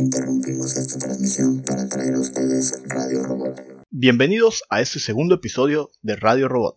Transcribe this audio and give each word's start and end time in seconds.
Interrumpimos 0.00 0.78
esta 0.78 0.98
transmisión 0.98 1.60
para 1.60 1.86
traer 1.86 2.14
a 2.14 2.20
ustedes 2.20 2.80
Radio 2.88 3.22
Robot. 3.22 3.79
Bienvenidos 3.92 4.62
a 4.70 4.80
este 4.80 5.00
segundo 5.00 5.34
episodio 5.34 5.90
de 6.00 6.14
Radio 6.14 6.46
Robot. 6.46 6.76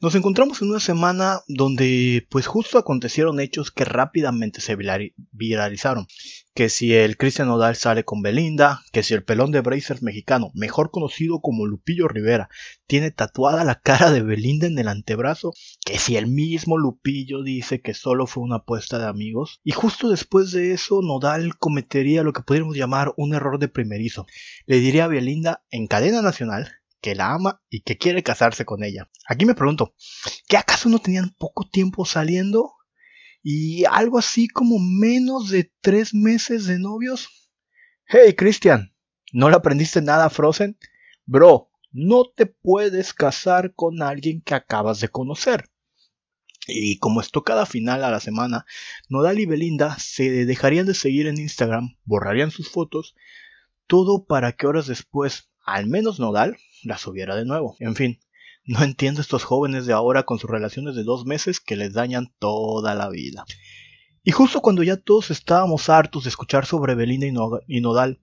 Nos 0.00 0.14
encontramos 0.14 0.62
en 0.62 0.70
una 0.70 0.78
semana 0.80 1.40
donde 1.48 2.26
pues 2.30 2.46
justo 2.46 2.78
acontecieron 2.78 3.40
hechos 3.40 3.72
que 3.72 3.84
rápidamente 3.84 4.60
se 4.60 4.76
viralizaron. 5.32 6.06
Que 6.54 6.68
si 6.68 6.92
el 6.92 7.16
Cristian 7.16 7.48
Nodal 7.48 7.76
sale 7.76 8.04
con 8.04 8.20
Belinda, 8.20 8.82
que 8.92 9.02
si 9.02 9.14
el 9.14 9.24
pelón 9.24 9.52
de 9.52 9.62
Brazers 9.62 10.02
mexicano, 10.02 10.50
mejor 10.54 10.90
conocido 10.90 11.40
como 11.40 11.66
Lupillo 11.66 12.08
Rivera, 12.08 12.50
tiene 12.86 13.10
tatuada 13.10 13.64
la 13.64 13.80
cara 13.80 14.10
de 14.10 14.22
Belinda 14.22 14.66
en 14.66 14.78
el 14.78 14.88
antebrazo, 14.88 15.54
que 15.86 15.98
si 15.98 16.16
el 16.16 16.26
mismo 16.26 16.76
Lupillo 16.76 17.42
dice 17.42 17.80
que 17.80 17.94
solo 17.94 18.26
fue 18.26 18.42
una 18.42 18.56
apuesta 18.56 18.98
de 18.98 19.06
amigos, 19.06 19.60
y 19.64 19.70
justo 19.70 20.10
después 20.10 20.50
de 20.50 20.72
eso 20.72 21.00
Nodal 21.00 21.56
cometería 21.56 22.22
lo 22.22 22.34
que 22.34 22.42
podríamos 22.42 22.76
llamar 22.76 23.14
un 23.16 23.34
error 23.34 23.58
de 23.58 23.68
primerizo. 23.68 24.26
Le 24.66 24.80
diría 24.80 25.04
a 25.04 25.08
Belinda 25.08 25.64
en 25.70 25.86
cadena 25.86 26.20
nacional 26.20 26.51
que 27.02 27.14
la 27.14 27.34
ama 27.34 27.60
y 27.68 27.82
que 27.82 27.98
quiere 27.98 28.22
casarse 28.22 28.64
con 28.64 28.84
ella. 28.84 29.10
Aquí 29.28 29.44
me 29.44 29.54
pregunto, 29.54 29.94
¿qué 30.48 30.56
acaso 30.56 30.88
no 30.88 31.00
tenían 31.00 31.34
poco 31.36 31.68
tiempo 31.68 32.06
saliendo? 32.06 32.72
¿Y 33.42 33.84
algo 33.84 34.18
así 34.18 34.48
como 34.48 34.78
menos 34.78 35.50
de 35.50 35.70
tres 35.80 36.14
meses 36.14 36.64
de 36.66 36.78
novios? 36.78 37.28
Hey, 38.06 38.34
Christian, 38.34 38.94
¿no 39.32 39.50
le 39.50 39.56
aprendiste 39.56 40.00
nada 40.00 40.26
a 40.26 40.30
Frozen? 40.30 40.78
Bro, 41.26 41.70
no 41.90 42.24
te 42.24 42.46
puedes 42.46 43.12
casar 43.12 43.74
con 43.74 44.00
alguien 44.00 44.40
que 44.40 44.54
acabas 44.54 45.00
de 45.00 45.08
conocer. 45.08 45.68
Y 46.68 46.98
como 46.98 47.20
esto 47.20 47.42
cada 47.42 47.66
final 47.66 48.04
a 48.04 48.10
la 48.10 48.20
semana, 48.20 48.64
Nodal 49.08 49.40
y 49.40 49.46
Belinda 49.46 49.98
se 49.98 50.46
dejarían 50.46 50.86
de 50.86 50.94
seguir 50.94 51.26
en 51.26 51.38
Instagram, 51.38 51.96
borrarían 52.04 52.52
sus 52.52 52.70
fotos, 52.70 53.16
todo 53.88 54.24
para 54.24 54.52
que 54.52 54.68
horas 54.68 54.86
después, 54.86 55.50
al 55.64 55.88
menos 55.88 56.20
Nodal, 56.20 56.56
la 56.82 56.98
subiera 56.98 57.36
de 57.36 57.44
nuevo. 57.44 57.76
En 57.78 57.94
fin, 57.94 58.20
no 58.64 58.82
entiendo 58.82 59.20
estos 59.20 59.44
jóvenes 59.44 59.86
de 59.86 59.92
ahora 59.92 60.22
con 60.24 60.38
sus 60.38 60.50
relaciones 60.50 60.94
de 60.94 61.04
dos 61.04 61.26
meses 61.26 61.60
que 61.60 61.76
les 61.76 61.92
dañan 61.92 62.32
toda 62.38 62.94
la 62.94 63.08
vida. 63.08 63.44
Y 64.22 64.30
justo 64.30 64.60
cuando 64.60 64.82
ya 64.82 64.96
todos 64.96 65.30
estábamos 65.30 65.88
hartos 65.88 66.24
de 66.24 66.30
escuchar 66.30 66.64
sobre 66.64 66.94
Belinda 66.94 67.26
y 67.66 67.80
Nodal, 67.80 68.20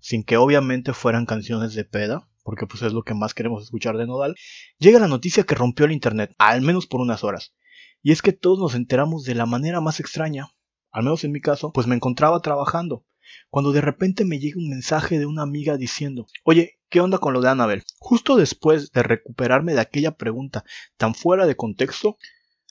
sin 0.00 0.24
que 0.24 0.36
obviamente 0.36 0.92
fueran 0.92 1.24
canciones 1.24 1.74
de 1.74 1.84
peda, 1.84 2.28
porque 2.42 2.66
pues 2.66 2.82
es 2.82 2.92
lo 2.92 3.02
que 3.02 3.14
más 3.14 3.34
queremos 3.34 3.62
escuchar 3.62 3.96
de 3.96 4.06
Nodal, 4.06 4.34
llega 4.78 4.98
la 4.98 5.08
noticia 5.08 5.44
que 5.44 5.54
rompió 5.54 5.86
el 5.86 5.92
internet, 5.92 6.34
al 6.38 6.60
menos 6.60 6.86
por 6.86 7.00
unas 7.00 7.24
horas. 7.24 7.54
Y 8.02 8.12
es 8.12 8.22
que 8.22 8.32
todos 8.32 8.58
nos 8.58 8.74
enteramos 8.74 9.24
de 9.24 9.34
la 9.34 9.46
manera 9.46 9.80
más 9.80 10.00
extraña, 10.00 10.48
al 10.90 11.04
menos 11.04 11.24
en 11.24 11.32
mi 11.32 11.40
caso, 11.40 11.72
pues 11.72 11.86
me 11.86 11.94
encontraba 11.94 12.40
trabajando, 12.40 13.04
cuando 13.50 13.72
de 13.72 13.80
repente 13.80 14.24
me 14.24 14.38
llega 14.38 14.58
un 14.58 14.68
mensaje 14.68 15.18
de 15.18 15.26
una 15.26 15.42
amiga 15.42 15.76
diciendo, 15.76 16.26
oye, 16.44 16.78
¿qué 16.88 17.00
onda 17.00 17.18
con 17.18 17.32
lo 17.32 17.40
de 17.40 17.48
Annabel? 17.48 17.84
Justo 17.98 18.36
después 18.36 18.92
de 18.92 19.02
recuperarme 19.02 19.74
de 19.74 19.80
aquella 19.80 20.12
pregunta 20.16 20.64
tan 20.96 21.14
fuera 21.14 21.46
de 21.46 21.56
contexto, 21.56 22.16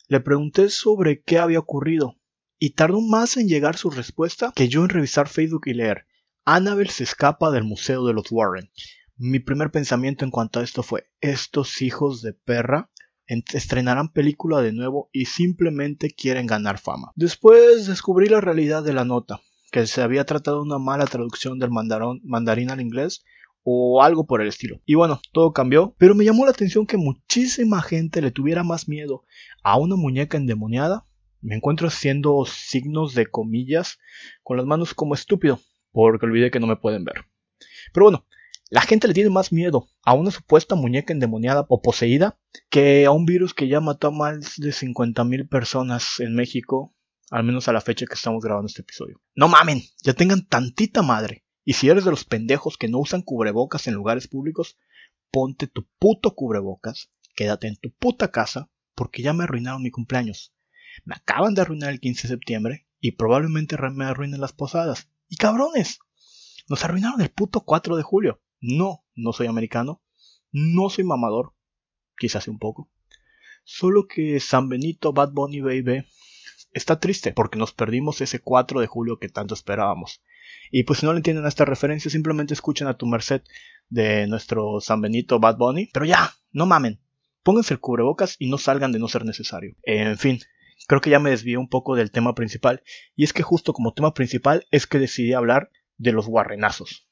le 0.08 0.20
pregunté 0.20 0.70
sobre 0.70 1.22
qué 1.22 1.40
había 1.40 1.60
ocurrido, 1.60 2.16
y 2.60 2.72
tardó 2.72 3.02
más 3.02 3.38
en 3.38 3.48
llegar 3.48 3.78
su 3.78 3.90
respuesta 3.90 4.52
que 4.56 4.68
yo 4.68 4.84
en 4.84 4.90
revisar 4.90 5.28
Facebook 5.28 5.64
y 5.66 5.74
leer, 5.74 6.08
Annabel 6.46 6.90
se 6.90 7.04
escapa 7.04 7.52
del 7.52 7.66
Museo 7.66 8.06
de 8.06 8.14
los 8.14 8.32
Warren. 8.32 8.72
Mi 9.18 9.40
primer 9.40 9.70
pensamiento 9.70 10.24
en 10.24 10.32
cuanto 10.32 10.60
a 10.60 10.64
esto 10.64 10.82
fue, 10.82 11.10
estos 11.20 11.82
hijos 11.82 12.22
de 12.22 12.34
perra 12.34 12.90
estrenarán 13.28 14.14
película 14.14 14.62
de 14.62 14.72
nuevo 14.72 15.10
y 15.12 15.26
simplemente 15.26 16.10
quieren 16.10 16.48
ganar 16.48 16.78
fama. 16.78 17.12
Después 17.16 17.88
descubrí 17.88 18.30
la 18.30 18.40
realidad 18.40 18.84
de 18.84 18.94
la 18.94 19.04
nota 19.04 19.42
que 19.72 19.86
se 19.88 20.02
había 20.02 20.26
tratado 20.26 20.62
una 20.62 20.78
mala 20.78 21.06
traducción 21.06 21.60
del 21.60 21.72
mandarín 21.72 22.72
al 22.72 22.82
inglés 22.82 23.24
o 23.64 24.02
algo 24.02 24.26
por 24.26 24.42
el 24.42 24.48
estilo. 24.48 24.80
Y 24.86 24.96
bueno, 24.96 25.20
todo 25.34 25.52
cambió, 25.52 25.94
pero 25.98 26.16
me 26.16 26.24
llamó 26.24 26.46
la 26.46 26.52
atención 26.52 26.88
que 26.88 26.98
muchísima 26.98 27.82
gente 27.82 28.22
le 28.22 28.32
tuviera 28.32 28.64
más 28.64 28.88
miedo 28.88 29.26
a 29.62 29.78
una 29.78 29.98
muñeca 29.98 30.38
endemoniada. 30.38 31.06
Me 31.42 31.56
encuentro 31.56 31.90
haciendo 31.90 32.46
signos 32.46 33.14
de 33.14 33.28
comillas 33.28 34.00
con 34.42 34.58
las 34.58 34.66
manos 34.66 34.94
como 34.94 35.14
estúpido, 35.14 35.60
porque 35.92 36.26
olvidé 36.26 36.50
que 36.50 36.62
no 36.62 36.68
me 36.68 36.78
pueden 36.78 37.04
ver. 37.04 37.26
Pero 37.94 38.06
bueno, 38.06 38.26
la 38.70 38.82
gente 38.82 39.08
le 39.08 39.14
tiene 39.14 39.30
más 39.30 39.52
miedo 39.52 39.88
a 40.04 40.14
una 40.14 40.32
supuesta 40.32 40.76
muñeca 40.76 41.14
endemoniada 41.14 41.66
o 41.70 41.82
poseída 41.82 42.38
que 42.70 43.06
a 43.06 43.12
un 43.12 43.26
virus 43.26 43.54
que 43.54 43.68
ya 43.68 43.80
mató 43.80 44.08
a 44.08 44.12
más 44.12 44.56
de 44.58 44.70
50.000 44.70 45.48
personas 45.48 46.20
en 46.20 46.36
México 46.36 46.94
al 47.30 47.44
menos 47.44 47.68
a 47.68 47.74
la 47.74 47.82
fecha 47.82 48.06
que 48.06 48.14
estamos 48.14 48.44
grabando 48.44 48.68
este 48.68 48.82
episodio. 48.82 49.22
No 49.36 49.48
mamen, 49.48 49.84
ya 50.02 50.14
tengan 50.14 50.46
tantita 50.46 51.02
madre. 51.02 51.44
Y 51.64 51.74
si 51.74 51.90
eres 51.90 52.06
de 52.06 52.12
los 52.12 52.24
pendejos 52.24 52.78
que 52.78 52.88
no 52.88 53.00
usan 53.00 53.22
cubrebocas 53.22 53.88
en 53.88 53.94
lugares 53.94 54.28
públicos, 54.28 54.78
ponte 55.32 55.68
tu 55.68 55.86
puto 56.00 56.34
cubrebocas, 56.34 57.12
quédate 57.36 57.68
en 57.68 57.76
tu 57.76 57.92
puta 57.92 58.32
casa, 58.32 58.70
porque 58.96 59.22
ya 59.22 59.34
me 59.34 59.44
arruinaron 59.44 59.84
mi 59.84 59.92
cumpleaños. 59.92 60.54
Me 61.04 61.16
acaban 61.16 61.54
de 61.54 61.62
arruinar 61.62 61.90
el 61.90 62.00
15 62.00 62.28
de 62.28 62.34
septiembre 62.34 62.88
y 63.00 63.12
probablemente 63.12 63.78
me 63.94 64.06
arruinen 64.06 64.42
las 64.42 64.54
posadas. 64.54 65.10
Y 65.28 65.36
cabrones, 65.36 66.00
nos 66.70 66.84
arruinaron 66.84 67.22
el 67.22 67.30
puto 67.30 67.62
4 67.62 67.98
de 67.98 68.04
julio. 68.04 68.42
No, 68.60 69.06
no 69.14 69.34
soy 69.34 69.48
americano, 69.48 70.02
no 70.52 70.90
soy 70.90 71.04
mamador, 71.04 71.54
quizás 72.18 72.48
un 72.48 72.60
poco. 72.60 72.90
Solo 73.64 74.08
que 74.08 74.40
San 74.40 74.70
Benito 74.70 75.12
Bad 75.12 75.34
Bunny 75.34 75.60
Baby 75.60 76.06
está 76.78 77.00
triste 77.00 77.34
porque 77.34 77.58
nos 77.58 77.74
perdimos 77.74 78.22
ese 78.22 78.40
4 78.40 78.80
de 78.80 78.88
julio 78.88 79.20
que 79.20 79.30
tanto 79.30 79.54
esperábamos. 79.54 80.22
Y 80.72 80.84
pues 80.84 81.00
si 81.00 81.06
no 81.06 81.14
le 81.14 81.18
entienden 81.18 81.46
a 81.46 81.50
esta 81.50 81.66
referencia, 81.66 82.12
simplemente 82.12 82.54
escuchen 82.54 82.88
a 82.88 82.98
tu 82.98 83.06
merced 83.06 83.42
de 83.90 84.28
nuestro 84.28 84.80
San 84.82 85.02
Benito 85.02 85.40
Bad 85.40 85.58
Bunny. 85.58 85.90
Pero 85.94 86.06
ya, 86.06 86.34
no 86.52 86.66
mamen. 86.66 87.00
Pónganse 87.44 87.74
el 87.74 87.80
cubrebocas 87.80 88.36
y 88.40 88.50
no 88.50 88.58
salgan 88.58 88.92
de 88.92 89.00
no 89.00 89.08
ser 89.08 89.26
necesario. 89.26 89.76
En 89.84 90.18
fin, 90.18 90.40
creo 90.88 91.02
que 91.02 91.10
ya 91.10 91.20
me 91.20 91.30
desvié 91.30 91.58
un 91.58 91.70
poco 91.70 91.96
del 91.96 92.12
tema 92.12 92.36
principal. 92.36 92.84
Y 93.16 93.24
es 93.24 93.34
que 93.34 93.44
justo 93.44 93.74
como 93.74 93.94
tema 93.94 94.14
principal 94.14 94.66
es 94.72 94.88
que 94.88 95.00
decidí 95.00 95.34
hablar 95.34 95.70
de 95.98 96.12
los 96.12 96.28
guarrenazos. 96.28 97.08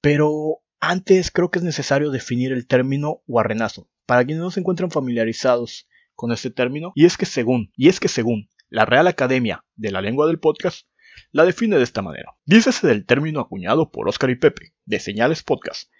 Pero 0.00 0.62
antes 0.80 1.30
creo 1.30 1.50
que 1.50 1.58
es 1.58 1.64
necesario 1.64 2.10
definir 2.10 2.52
el 2.52 2.66
término 2.66 3.22
guarrenazo. 3.26 3.88
Para 4.04 4.24
quienes 4.24 4.42
no 4.42 4.50
se 4.50 4.60
encuentran 4.60 4.90
familiarizados 4.90 5.88
con 6.14 6.32
este 6.32 6.50
término, 6.50 6.92
y 6.94 7.04
es 7.04 7.16
que 7.16 7.26
según, 7.26 7.70
y 7.76 7.88
es 7.88 8.00
que 8.00 8.08
según 8.08 8.48
la 8.68 8.84
Real 8.84 9.06
Academia 9.06 9.64
de 9.74 9.90
la 9.90 10.00
Lengua 10.00 10.26
del 10.26 10.40
Podcast 10.40 10.86
la 11.32 11.44
define 11.44 11.76
de 11.76 11.82
esta 11.82 12.02
manera. 12.02 12.36
Dícese 12.44 12.86
del 12.86 13.06
término 13.06 13.40
acuñado 13.40 13.90
por 13.90 14.08
Oscar 14.08 14.30
y 14.30 14.36
Pepe, 14.36 14.74
de 14.84 15.00
Señales 15.00 15.42
Podcast, 15.42 15.90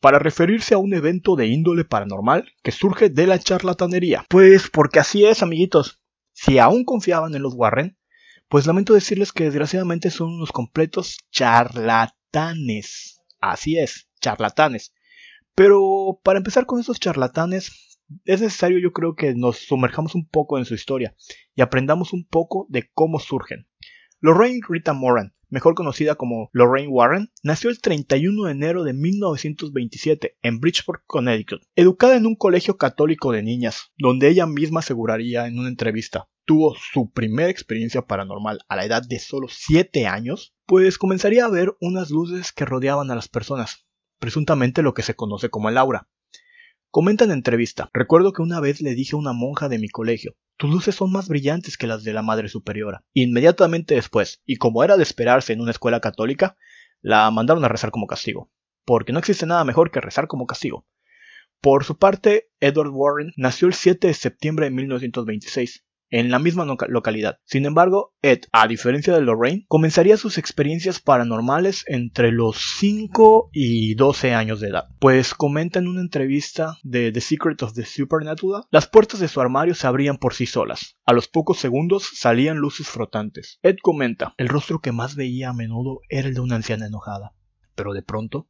para 0.00 0.18
referirse 0.18 0.74
a 0.74 0.78
un 0.78 0.94
evento 0.94 1.36
de 1.36 1.46
índole 1.46 1.84
paranormal 1.84 2.52
que 2.62 2.72
surge 2.72 3.08
de 3.08 3.26
la 3.26 3.38
charlatanería. 3.38 4.24
Pues 4.28 4.68
porque 4.70 5.00
así 5.00 5.24
es, 5.24 5.42
amiguitos. 5.42 6.00
Si 6.32 6.58
aún 6.58 6.84
confiaban 6.84 7.34
en 7.34 7.42
los 7.42 7.54
Warren, 7.54 7.96
pues 8.48 8.66
lamento 8.66 8.94
decirles 8.94 9.32
que 9.32 9.44
desgraciadamente 9.44 10.10
son 10.10 10.34
unos 10.34 10.52
completos 10.52 11.18
charlatanes. 11.30 13.20
Así 13.40 13.78
es, 13.78 14.08
charlatanes. 14.20 14.92
Pero 15.54 16.20
para 16.22 16.38
empezar 16.38 16.66
con 16.66 16.78
esos 16.80 17.00
charlatanes, 17.00 17.95
es 18.24 18.40
necesario 18.40 18.78
yo 18.78 18.92
creo 18.92 19.14
que 19.14 19.34
nos 19.34 19.58
sumerjamos 19.58 20.14
un 20.14 20.26
poco 20.28 20.58
en 20.58 20.64
su 20.64 20.74
historia 20.74 21.14
y 21.54 21.62
aprendamos 21.62 22.12
un 22.12 22.26
poco 22.26 22.66
de 22.68 22.90
cómo 22.92 23.18
surgen. 23.18 23.68
Lorraine 24.20 24.60
Rita 24.68 24.92
Moran, 24.92 25.34
mejor 25.48 25.74
conocida 25.74 26.14
como 26.14 26.48
Lorraine 26.52 26.88
Warren, 26.88 27.30
nació 27.42 27.70
el 27.70 27.80
31 27.80 28.44
de 28.44 28.52
enero 28.52 28.84
de 28.84 28.92
1927 28.92 30.38
en 30.42 30.60
Bridgeport, 30.60 31.02
Connecticut. 31.06 31.62
Educada 31.74 32.16
en 32.16 32.26
un 32.26 32.36
colegio 32.36 32.76
católico 32.76 33.32
de 33.32 33.42
niñas, 33.42 33.92
donde 33.98 34.28
ella 34.28 34.46
misma 34.46 34.80
aseguraría 34.80 35.46
en 35.46 35.58
una 35.58 35.68
entrevista 35.68 36.28
tuvo 36.46 36.76
su 36.76 37.10
primera 37.10 37.50
experiencia 37.50 38.06
paranormal 38.06 38.60
a 38.68 38.76
la 38.76 38.84
edad 38.84 39.02
de 39.06 39.18
solo 39.18 39.48
7 39.50 40.06
años, 40.06 40.54
pues 40.64 40.96
comenzaría 40.96 41.44
a 41.44 41.50
ver 41.50 41.76
unas 41.80 42.10
luces 42.10 42.52
que 42.52 42.64
rodeaban 42.64 43.10
a 43.10 43.16
las 43.16 43.28
personas, 43.28 43.86
presuntamente 44.18 44.82
lo 44.82 44.94
que 44.94 45.02
se 45.02 45.14
conoce 45.14 45.50
como 45.50 45.68
el 45.68 45.76
aura. 45.76 46.08
Comenta 46.96 47.24
en 47.24 47.30
entrevista, 47.30 47.90
recuerdo 47.92 48.32
que 48.32 48.40
una 48.40 48.58
vez 48.58 48.80
le 48.80 48.94
dije 48.94 49.16
a 49.16 49.18
una 49.18 49.34
monja 49.34 49.68
de 49.68 49.78
mi 49.78 49.86
colegio, 49.86 50.34
tus 50.56 50.70
luces 50.70 50.94
son 50.94 51.12
más 51.12 51.28
brillantes 51.28 51.76
que 51.76 51.86
las 51.86 52.04
de 52.04 52.14
la 52.14 52.22
Madre 52.22 52.48
Superiora. 52.48 53.04
Inmediatamente 53.12 53.96
después, 53.96 54.40
y 54.46 54.56
como 54.56 54.82
era 54.82 54.96
de 54.96 55.02
esperarse 55.02 55.52
en 55.52 55.60
una 55.60 55.72
escuela 55.72 56.00
católica, 56.00 56.56
la 57.02 57.30
mandaron 57.30 57.62
a 57.66 57.68
rezar 57.68 57.90
como 57.90 58.06
castigo, 58.06 58.50
porque 58.86 59.12
no 59.12 59.18
existe 59.18 59.44
nada 59.44 59.62
mejor 59.64 59.90
que 59.90 60.00
rezar 60.00 60.26
como 60.26 60.46
castigo. 60.46 60.86
Por 61.60 61.84
su 61.84 61.98
parte, 61.98 62.48
Edward 62.60 62.92
Warren 62.94 63.34
nació 63.36 63.68
el 63.68 63.74
7 63.74 64.06
de 64.06 64.14
septiembre 64.14 64.64
de 64.64 64.70
1926 64.70 65.84
en 66.10 66.30
la 66.30 66.38
misma 66.38 66.64
localidad. 66.88 67.38
Sin 67.44 67.66
embargo, 67.66 68.14
Ed, 68.22 68.40
a 68.52 68.66
diferencia 68.68 69.14
de 69.14 69.20
Lorraine, 69.20 69.64
comenzaría 69.68 70.16
sus 70.16 70.38
experiencias 70.38 71.00
paranormales 71.00 71.84
entre 71.86 72.32
los 72.32 72.58
5 72.78 73.50
y 73.52 73.94
12 73.94 74.34
años 74.34 74.60
de 74.60 74.68
edad. 74.68 74.88
Pues 74.98 75.34
comenta 75.34 75.78
en 75.78 75.88
una 75.88 76.00
entrevista 76.00 76.76
de 76.82 77.12
The 77.12 77.20
Secret 77.20 77.62
of 77.62 77.74
the 77.74 77.84
Supernatural, 77.84 78.64
las 78.70 78.86
puertas 78.86 79.20
de 79.20 79.28
su 79.28 79.40
armario 79.40 79.74
se 79.74 79.86
abrían 79.86 80.18
por 80.18 80.34
sí 80.34 80.46
solas. 80.46 80.96
A 81.04 81.12
los 81.12 81.28
pocos 81.28 81.58
segundos 81.58 82.10
salían 82.14 82.58
luces 82.58 82.88
frotantes. 82.88 83.58
Ed 83.62 83.76
comenta, 83.82 84.34
el 84.36 84.48
rostro 84.48 84.80
que 84.80 84.92
más 84.92 85.16
veía 85.16 85.50
a 85.50 85.54
menudo 85.54 86.00
era 86.08 86.28
el 86.28 86.34
de 86.34 86.40
una 86.40 86.56
anciana 86.56 86.86
enojada. 86.86 87.32
Pero 87.74 87.92
de 87.92 88.02
pronto, 88.02 88.48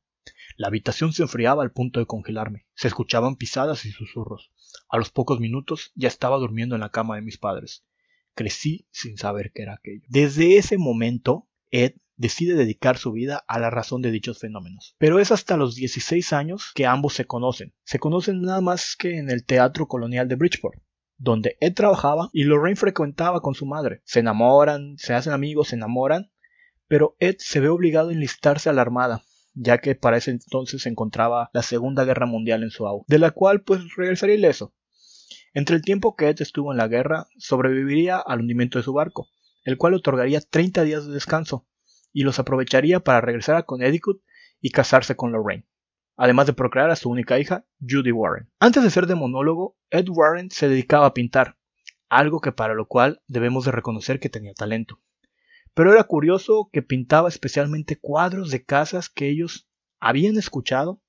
la 0.56 0.68
habitación 0.68 1.12
se 1.12 1.22
enfriaba 1.22 1.62
al 1.62 1.72
punto 1.72 2.00
de 2.00 2.06
congelarme. 2.06 2.66
Se 2.74 2.88
escuchaban 2.88 3.36
pisadas 3.36 3.84
y 3.84 3.90
susurros. 3.90 4.50
A 4.88 4.98
los 4.98 5.10
pocos 5.10 5.40
minutos 5.40 5.92
ya 5.94 6.08
estaba 6.08 6.38
durmiendo 6.38 6.74
en 6.74 6.80
la 6.80 6.90
cama 6.90 7.16
de 7.16 7.22
mis 7.22 7.38
padres. 7.38 7.84
Crecí 8.34 8.86
sin 8.90 9.16
saber 9.16 9.52
qué 9.54 9.62
era 9.62 9.74
aquello. 9.74 10.02
Desde 10.08 10.56
ese 10.58 10.78
momento, 10.78 11.48
Ed 11.70 11.94
decide 12.16 12.54
dedicar 12.54 12.98
su 12.98 13.12
vida 13.12 13.44
a 13.46 13.58
la 13.58 13.70
razón 13.70 14.02
de 14.02 14.10
dichos 14.10 14.38
fenómenos. 14.38 14.94
Pero 14.98 15.20
es 15.20 15.30
hasta 15.32 15.56
los 15.56 15.74
16 15.74 16.32
años 16.32 16.72
que 16.74 16.86
ambos 16.86 17.14
se 17.14 17.26
conocen. 17.26 17.74
Se 17.84 17.98
conocen 17.98 18.42
nada 18.42 18.60
más 18.60 18.96
que 18.96 19.18
en 19.18 19.30
el 19.30 19.44
Teatro 19.44 19.86
Colonial 19.86 20.28
de 20.28 20.36
Bridgeport, 20.36 20.82
donde 21.18 21.56
Ed 21.60 21.74
trabajaba 21.74 22.30
y 22.32 22.44
Lorraine 22.44 22.76
frecuentaba 22.76 23.40
con 23.40 23.54
su 23.54 23.66
madre. 23.66 24.00
Se 24.04 24.20
enamoran, 24.20 24.96
se 24.98 25.14
hacen 25.14 25.32
amigos, 25.32 25.68
se 25.68 25.76
enamoran, 25.76 26.30
pero 26.88 27.16
Ed 27.18 27.36
se 27.38 27.60
ve 27.60 27.68
obligado 27.68 28.10
a 28.10 28.12
enlistarse 28.12 28.70
a 28.70 28.72
la 28.72 28.82
Armada, 28.82 29.22
ya 29.56 29.78
que 29.78 29.94
para 29.94 30.18
ese 30.18 30.30
entonces 30.30 30.82
se 30.82 30.88
encontraba 30.88 31.50
la 31.52 31.62
Segunda 31.62 32.04
Guerra 32.04 32.26
Mundial 32.26 32.62
en 32.62 32.70
su 32.70 32.86
auge, 32.86 33.06
de 33.08 33.18
la 33.18 33.30
cual 33.30 33.62
pues 33.62 33.80
regresaría 33.96 34.36
ileso. 34.36 34.74
Entre 35.54 35.74
el 35.74 35.82
tiempo 35.82 36.14
que 36.14 36.28
Ed 36.28 36.36
estuvo 36.40 36.70
en 36.70 36.78
la 36.78 36.86
guerra, 36.86 37.26
sobreviviría 37.38 38.18
al 38.18 38.40
hundimiento 38.40 38.78
de 38.78 38.84
su 38.84 38.92
barco, 38.92 39.28
el 39.64 39.78
cual 39.78 39.94
otorgaría 39.94 40.40
30 40.40 40.82
días 40.84 41.06
de 41.06 41.14
descanso, 41.14 41.66
y 42.12 42.22
los 42.22 42.38
aprovecharía 42.38 43.00
para 43.00 43.22
regresar 43.22 43.56
a 43.56 43.62
Connecticut 43.62 44.22
y 44.60 44.70
casarse 44.70 45.16
con 45.16 45.32
Lorraine, 45.32 45.66
además 46.16 46.46
de 46.46 46.52
procrear 46.52 46.90
a 46.90 46.96
su 46.96 47.08
única 47.08 47.38
hija, 47.38 47.64
Judy 47.80 48.12
Warren. 48.12 48.50
Antes 48.60 48.82
de 48.82 48.90
ser 48.90 49.06
demonólogo, 49.06 49.76
Ed 49.90 50.06
Warren 50.08 50.50
se 50.50 50.68
dedicaba 50.68 51.06
a 51.06 51.14
pintar, 51.14 51.56
algo 52.08 52.40
que 52.40 52.52
para 52.52 52.74
lo 52.74 52.86
cual 52.86 53.22
debemos 53.26 53.64
de 53.64 53.72
reconocer 53.72 54.20
que 54.20 54.28
tenía 54.28 54.52
talento. 54.52 55.00
Pero 55.76 55.92
era 55.92 56.04
curioso 56.04 56.70
que 56.72 56.80
pintaba 56.80 57.28
especialmente 57.28 57.98
cuadros 57.98 58.50
de 58.50 58.64
casas 58.64 59.10
que 59.10 59.28
ellos 59.28 59.68
habían 60.00 60.38
escuchado 60.38 61.02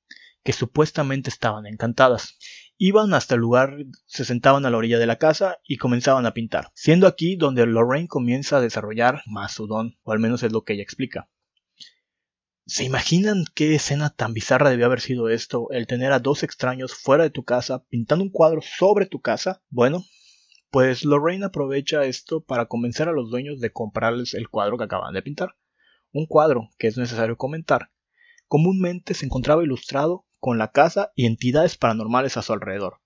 que 0.43 0.51
supuestamente 0.51 1.29
estaban 1.29 1.65
encantadas. 1.65 2.37
Iban 2.77 3.13
hasta 3.13 3.35
el 3.35 3.41
lugar, 3.41 3.77
se 4.05 4.25
sentaban 4.25 4.65
a 4.65 4.69
la 4.69 4.75
orilla 4.75 4.99
de 4.99 5.05
la 5.05 5.15
casa 5.15 5.57
y 5.65 5.77
comenzaban 5.77 6.25
a 6.25 6.33
pintar, 6.33 6.69
siendo 6.73 7.07
aquí 7.07 7.37
donde 7.37 7.65
Lorraine 7.65 8.09
comienza 8.09 8.57
a 8.57 8.61
desarrollar 8.61 9.21
más 9.25 9.53
su 9.53 9.67
don, 9.67 9.97
o 10.03 10.11
al 10.11 10.19
menos 10.19 10.43
es 10.43 10.51
lo 10.51 10.65
que 10.65 10.73
ella 10.73 10.83
explica. 10.83 11.29
¿Se 12.65 12.83
imaginan 12.83 13.45
qué 13.55 13.73
escena 13.73 14.09
tan 14.09 14.33
bizarra 14.33 14.69
debió 14.69 14.87
haber 14.87 14.99
sido 14.99 15.29
esto, 15.29 15.69
el 15.71 15.87
tener 15.87 16.11
a 16.11 16.19
dos 16.19 16.43
extraños 16.43 16.93
fuera 16.93 17.23
de 17.23 17.29
tu 17.29 17.45
casa 17.45 17.85
pintando 17.87 18.25
un 18.25 18.31
cuadro 18.31 18.59
sobre 18.61 19.05
tu 19.05 19.21
casa? 19.21 19.61
Bueno, 19.69 20.03
pues 20.77 21.05
Lorraine 21.05 21.43
aprovecha 21.43 22.05
esto 22.05 22.39
para 22.39 22.67
convencer 22.67 23.09
a 23.09 23.11
los 23.11 23.31
dueños 23.31 23.59
de 23.59 23.71
comprarles 23.71 24.35
el 24.35 24.47
cuadro 24.47 24.77
que 24.77 24.83
acaban 24.83 25.11
de 25.11 25.23
pintar. 25.23 25.55
Un 26.11 26.27
cuadro 26.27 26.69
que 26.77 26.85
es 26.85 26.99
necesario 26.99 27.35
comentar. 27.35 27.89
Comúnmente 28.47 29.15
se 29.15 29.25
encontraba 29.25 29.63
ilustrado 29.63 30.27
con 30.39 30.59
la 30.59 30.71
casa 30.71 31.11
y 31.15 31.25
entidades 31.25 31.77
paranormales 31.77 32.37
a 32.37 32.43
su 32.43 32.53
alrededor. 32.53 32.99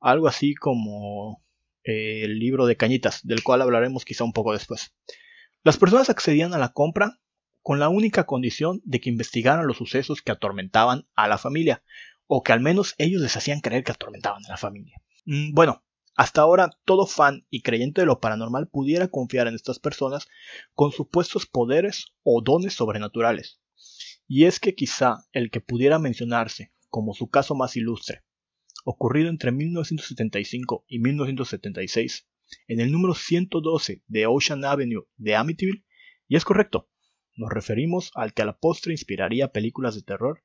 Algo 0.00 0.26
así 0.26 0.54
como 0.54 1.44
eh, 1.84 2.22
el 2.24 2.38
libro 2.38 2.64
de 2.64 2.78
Cañitas, 2.78 3.20
del 3.26 3.42
cual 3.42 3.60
hablaremos 3.60 4.06
quizá 4.06 4.24
un 4.24 4.32
poco 4.32 4.54
después. 4.54 4.94
Las 5.62 5.76
personas 5.76 6.08
accedían 6.08 6.54
a 6.54 6.58
la 6.58 6.72
compra 6.72 7.20
con 7.60 7.78
la 7.78 7.90
única 7.90 8.24
condición 8.24 8.80
de 8.86 9.02
que 9.02 9.10
investigaran 9.10 9.66
los 9.66 9.76
sucesos 9.76 10.22
que 10.22 10.32
atormentaban 10.32 11.06
a 11.14 11.28
la 11.28 11.36
familia, 11.36 11.82
o 12.26 12.42
que 12.42 12.54
al 12.54 12.60
menos 12.60 12.94
ellos 12.96 13.20
les 13.20 13.36
hacían 13.36 13.60
creer 13.60 13.84
que 13.84 13.92
atormentaban 13.92 14.46
a 14.46 14.52
la 14.52 14.56
familia. 14.56 14.96
Mm, 15.26 15.52
bueno, 15.52 15.82
hasta 16.18 16.40
ahora, 16.40 16.70
todo 16.84 17.06
fan 17.06 17.46
y 17.48 17.62
creyente 17.62 18.00
de 18.00 18.06
lo 18.08 18.18
paranormal 18.18 18.66
pudiera 18.66 19.06
confiar 19.06 19.46
en 19.46 19.54
estas 19.54 19.78
personas 19.78 20.26
con 20.74 20.90
supuestos 20.90 21.46
poderes 21.46 22.06
o 22.24 22.42
dones 22.42 22.74
sobrenaturales. 22.74 23.60
Y 24.26 24.46
es 24.46 24.58
que 24.58 24.74
quizá 24.74 25.18
el 25.30 25.52
que 25.52 25.60
pudiera 25.60 26.00
mencionarse 26.00 26.72
como 26.88 27.14
su 27.14 27.30
caso 27.30 27.54
más 27.54 27.76
ilustre, 27.76 28.24
ocurrido 28.84 29.28
entre 29.30 29.52
1975 29.52 30.84
y 30.88 30.98
1976, 30.98 32.26
en 32.66 32.80
el 32.80 32.90
número 32.90 33.14
112 33.14 34.02
de 34.08 34.26
Ocean 34.26 34.64
Avenue 34.64 35.06
de 35.18 35.36
Amityville, 35.36 35.84
y 36.26 36.34
es 36.34 36.44
correcto, 36.44 36.90
nos 37.36 37.50
referimos 37.50 38.10
al 38.16 38.34
que 38.34 38.42
a 38.42 38.46
la 38.46 38.58
postre 38.58 38.92
inspiraría 38.92 39.52
películas 39.52 39.94
de 39.94 40.02
terror, 40.02 40.42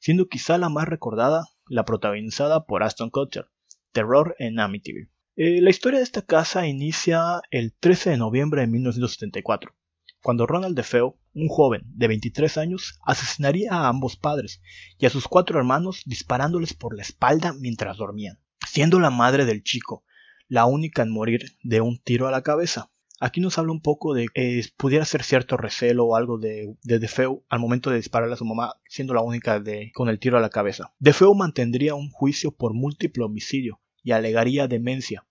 siendo 0.00 0.28
quizá 0.28 0.58
la 0.58 0.68
más 0.68 0.86
recordada 0.86 1.46
la 1.66 1.86
protagonizada 1.86 2.66
por 2.66 2.82
Aston 2.82 3.08
Kutcher, 3.08 3.46
Terror 3.92 4.36
en 4.38 4.60
Amityville. 4.60 5.13
Eh, 5.36 5.60
la 5.60 5.70
historia 5.70 5.98
de 5.98 6.04
esta 6.04 6.22
casa 6.22 6.68
inicia 6.68 7.42
el 7.50 7.72
13 7.72 8.10
de 8.10 8.16
noviembre 8.18 8.60
de 8.60 8.68
1974, 8.68 9.74
cuando 10.22 10.46
Ronald 10.46 10.76
DeFeo, 10.76 11.18
un 11.34 11.48
joven 11.48 11.82
de 11.86 12.06
23 12.06 12.56
años, 12.56 13.00
asesinaría 13.04 13.72
a 13.72 13.88
ambos 13.88 14.16
padres 14.16 14.62
y 14.96 15.06
a 15.06 15.10
sus 15.10 15.26
cuatro 15.26 15.58
hermanos 15.58 16.02
disparándoles 16.06 16.74
por 16.74 16.94
la 16.94 17.02
espalda 17.02 17.52
mientras 17.52 17.96
dormían, 17.96 18.38
siendo 18.64 19.00
la 19.00 19.10
madre 19.10 19.44
del 19.44 19.64
chico 19.64 20.04
la 20.46 20.66
única 20.66 21.02
en 21.02 21.10
morir 21.10 21.56
de 21.64 21.80
un 21.80 21.98
tiro 21.98 22.28
a 22.28 22.30
la 22.30 22.42
cabeza. 22.42 22.92
Aquí 23.18 23.40
nos 23.40 23.58
habla 23.58 23.72
un 23.72 23.80
poco 23.80 24.14
de 24.14 24.28
que 24.32 24.60
eh, 24.60 24.64
pudiera 24.76 25.04
ser 25.04 25.24
cierto 25.24 25.56
recelo 25.56 26.04
o 26.04 26.14
algo 26.14 26.38
de, 26.38 26.76
de 26.84 27.00
DeFeo 27.00 27.42
al 27.48 27.58
momento 27.58 27.90
de 27.90 27.96
dispararle 27.96 28.34
a 28.34 28.36
su 28.38 28.44
mamá, 28.44 28.74
siendo 28.88 29.14
la 29.14 29.22
única 29.22 29.58
de, 29.58 29.90
con 29.94 30.08
el 30.08 30.20
tiro 30.20 30.38
a 30.38 30.40
la 30.40 30.50
cabeza. 30.50 30.94
DeFeo 31.00 31.34
mantendría 31.34 31.96
un 31.96 32.10
juicio 32.10 32.52
por 32.52 32.72
múltiple 32.72 33.24
homicidio, 33.24 33.80
y 34.04 34.12
alegaría 34.12 34.68
demencia, 34.68 35.26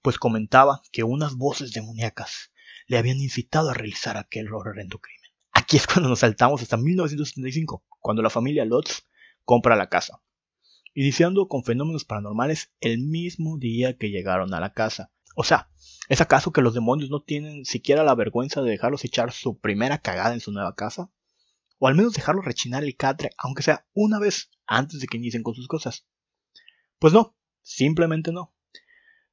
pues 0.00 0.18
comentaba 0.18 0.80
que 0.92 1.02
unas 1.04 1.34
voces 1.34 1.72
demoníacas 1.72 2.52
le 2.86 2.96
habían 2.96 3.18
incitado 3.18 3.70
a 3.70 3.74
realizar 3.74 4.16
aquel 4.16 4.52
horrendo 4.52 4.98
crimen. 4.98 5.30
Aquí 5.52 5.76
es 5.76 5.86
cuando 5.86 6.08
nos 6.08 6.20
saltamos 6.20 6.62
hasta 6.62 6.76
1975, 6.76 7.84
cuando 8.00 8.22
la 8.22 8.30
familia 8.30 8.64
Lutz 8.64 9.06
compra 9.44 9.76
la 9.76 9.88
casa, 9.88 10.22
iniciando 10.94 11.48
con 11.48 11.64
fenómenos 11.64 12.04
paranormales 12.04 12.72
el 12.80 12.98
mismo 13.00 13.58
día 13.58 13.98
que 13.98 14.10
llegaron 14.10 14.54
a 14.54 14.60
la 14.60 14.72
casa. 14.72 15.12
O 15.34 15.44
sea, 15.44 15.70
¿es 16.08 16.20
acaso 16.20 16.52
que 16.52 16.62
los 16.62 16.74
demonios 16.74 17.10
no 17.10 17.22
tienen 17.22 17.64
siquiera 17.64 18.04
la 18.04 18.14
vergüenza 18.14 18.62
de 18.62 18.70
dejarlos 18.70 19.04
echar 19.04 19.32
su 19.32 19.58
primera 19.58 19.98
cagada 19.98 20.34
en 20.34 20.40
su 20.40 20.52
nueva 20.52 20.74
casa? 20.74 21.10
O 21.78 21.88
al 21.88 21.96
menos 21.96 22.12
dejarlos 22.12 22.44
rechinar 22.44 22.84
el 22.84 22.96
catre, 22.96 23.30
aunque 23.36 23.62
sea 23.62 23.86
una 23.92 24.20
vez 24.20 24.50
antes 24.66 25.00
de 25.00 25.06
que 25.08 25.16
inicien 25.16 25.42
con 25.42 25.54
sus 25.54 25.66
cosas. 25.66 26.06
Pues 26.98 27.12
no, 27.12 27.34
Simplemente 27.62 28.32
no. 28.32 28.54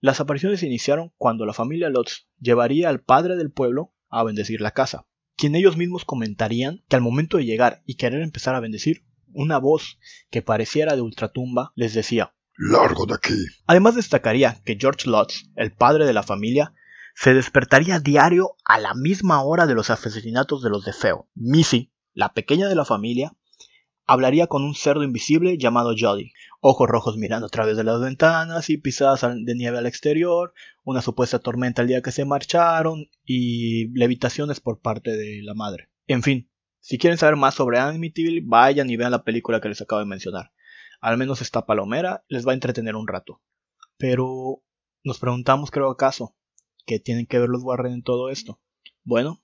Las 0.01 0.21
apariciones 0.21 0.63
iniciaron 0.63 1.13
cuando 1.17 1.45
la 1.45 1.53
familia 1.53 1.89
Lutz 1.89 2.27
llevaría 2.39 2.89
al 2.89 3.01
padre 3.01 3.35
del 3.35 3.51
pueblo 3.51 3.93
a 4.09 4.23
bendecir 4.23 4.61
la 4.61 4.71
casa, 4.71 5.07
quien 5.35 5.55
ellos 5.55 5.77
mismos 5.77 6.05
comentarían 6.05 6.83
que 6.87 6.95
al 6.95 7.01
momento 7.01 7.37
de 7.37 7.45
llegar 7.45 7.83
y 7.85 7.95
querer 7.95 8.21
empezar 8.21 8.55
a 8.55 8.59
bendecir, 8.59 9.03
una 9.33 9.57
voz 9.57 9.99
que 10.31 10.41
pareciera 10.41 10.95
de 10.95 11.01
ultratumba 11.01 11.71
les 11.75 11.93
decía 11.93 12.33
Largo 12.57 13.05
de 13.05 13.15
aquí. 13.15 13.45
Además 13.67 13.95
destacaría 13.95 14.61
que 14.65 14.77
George 14.79 15.09
Lutz, 15.09 15.49
el 15.55 15.71
padre 15.71 16.05
de 16.05 16.13
la 16.13 16.23
familia, 16.23 16.73
se 17.15 17.33
despertaría 17.33 17.99
diario 17.99 18.55
a 18.65 18.79
la 18.79 18.93
misma 18.93 19.43
hora 19.43 19.65
de 19.65 19.75
los 19.75 19.89
asesinatos 19.89 20.61
de 20.61 20.69
los 20.69 20.83
de 20.83 20.91
Feo. 20.91 21.29
Missy, 21.35 21.93
la 22.13 22.33
pequeña 22.33 22.67
de 22.67 22.75
la 22.75 22.83
familia, 22.83 23.33
hablaría 24.09 24.47
con 24.47 24.63
un 24.63 24.73
cerdo 24.73 25.03
invisible 25.03 25.59
llamado 25.59 25.93
Jody, 25.95 26.31
ojos 26.61 26.89
rojos 26.89 27.15
mirando 27.15 27.45
a 27.45 27.49
través 27.49 27.77
de 27.77 27.83
las 27.83 28.01
ventanas 28.01 28.71
y 28.71 28.77
pisadas 28.77 29.21
de 29.21 29.53
nieve 29.53 29.77
al 29.77 29.85
exterior, 29.85 30.51
una 30.83 31.03
supuesta 31.03 31.37
tormenta 31.37 31.83
el 31.83 31.89
día 31.89 32.01
que 32.01 32.11
se 32.11 32.25
marcharon 32.25 33.07
y 33.23 33.89
levitaciones 33.95 34.61
por 34.61 34.81
parte 34.81 35.15
de 35.15 35.43
la 35.43 35.53
madre. 35.53 35.91
En 36.07 36.23
fin, 36.23 36.49
si 36.79 36.97
quieren 36.97 37.19
saber 37.19 37.35
más 37.35 37.53
sobre 37.53 37.77
Amityville, 37.77 38.41
vayan 38.47 38.89
y 38.89 38.97
vean 38.97 39.11
la 39.11 39.23
película 39.23 39.61
que 39.61 39.69
les 39.69 39.79
acabo 39.79 39.99
de 39.99 40.07
mencionar. 40.07 40.53
Al 41.01 41.19
menos 41.19 41.43
esta 41.43 41.67
palomera 41.67 42.25
les 42.29 42.47
va 42.47 42.53
a 42.53 42.55
entretener 42.55 42.95
un 42.95 43.07
rato. 43.07 43.43
Pero 43.97 44.63
nos 45.03 45.19
preguntamos, 45.19 45.69
creo 45.69 45.91
acaso, 45.91 46.35
¿qué 46.87 46.99
tienen 46.99 47.27
que 47.27 47.37
ver 47.37 47.49
los 47.49 47.61
Warren 47.61 47.93
en 47.93 48.01
todo 48.01 48.31
esto? 48.31 48.59
Bueno, 49.03 49.43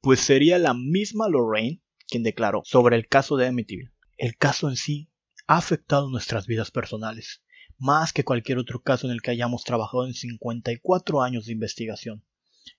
pues 0.00 0.18
sería 0.18 0.58
la 0.58 0.74
misma 0.74 1.28
Lorraine 1.28 1.80
quien 2.08 2.24
declaró 2.24 2.62
sobre 2.64 2.96
el 2.96 3.06
caso 3.06 3.36
de 3.36 3.46
Amityville. 3.46 3.92
El 4.20 4.36
caso 4.36 4.68
en 4.68 4.76
sí 4.76 5.10
ha 5.46 5.56
afectado 5.56 6.10
nuestras 6.10 6.46
vidas 6.46 6.70
personales, 6.70 7.42
más 7.78 8.12
que 8.12 8.22
cualquier 8.22 8.58
otro 8.58 8.82
caso 8.82 9.06
en 9.06 9.14
el 9.14 9.22
que 9.22 9.30
hayamos 9.30 9.64
trabajado 9.64 10.06
en 10.06 10.12
54 10.12 11.22
años 11.22 11.46
de 11.46 11.52
investigación. 11.52 12.22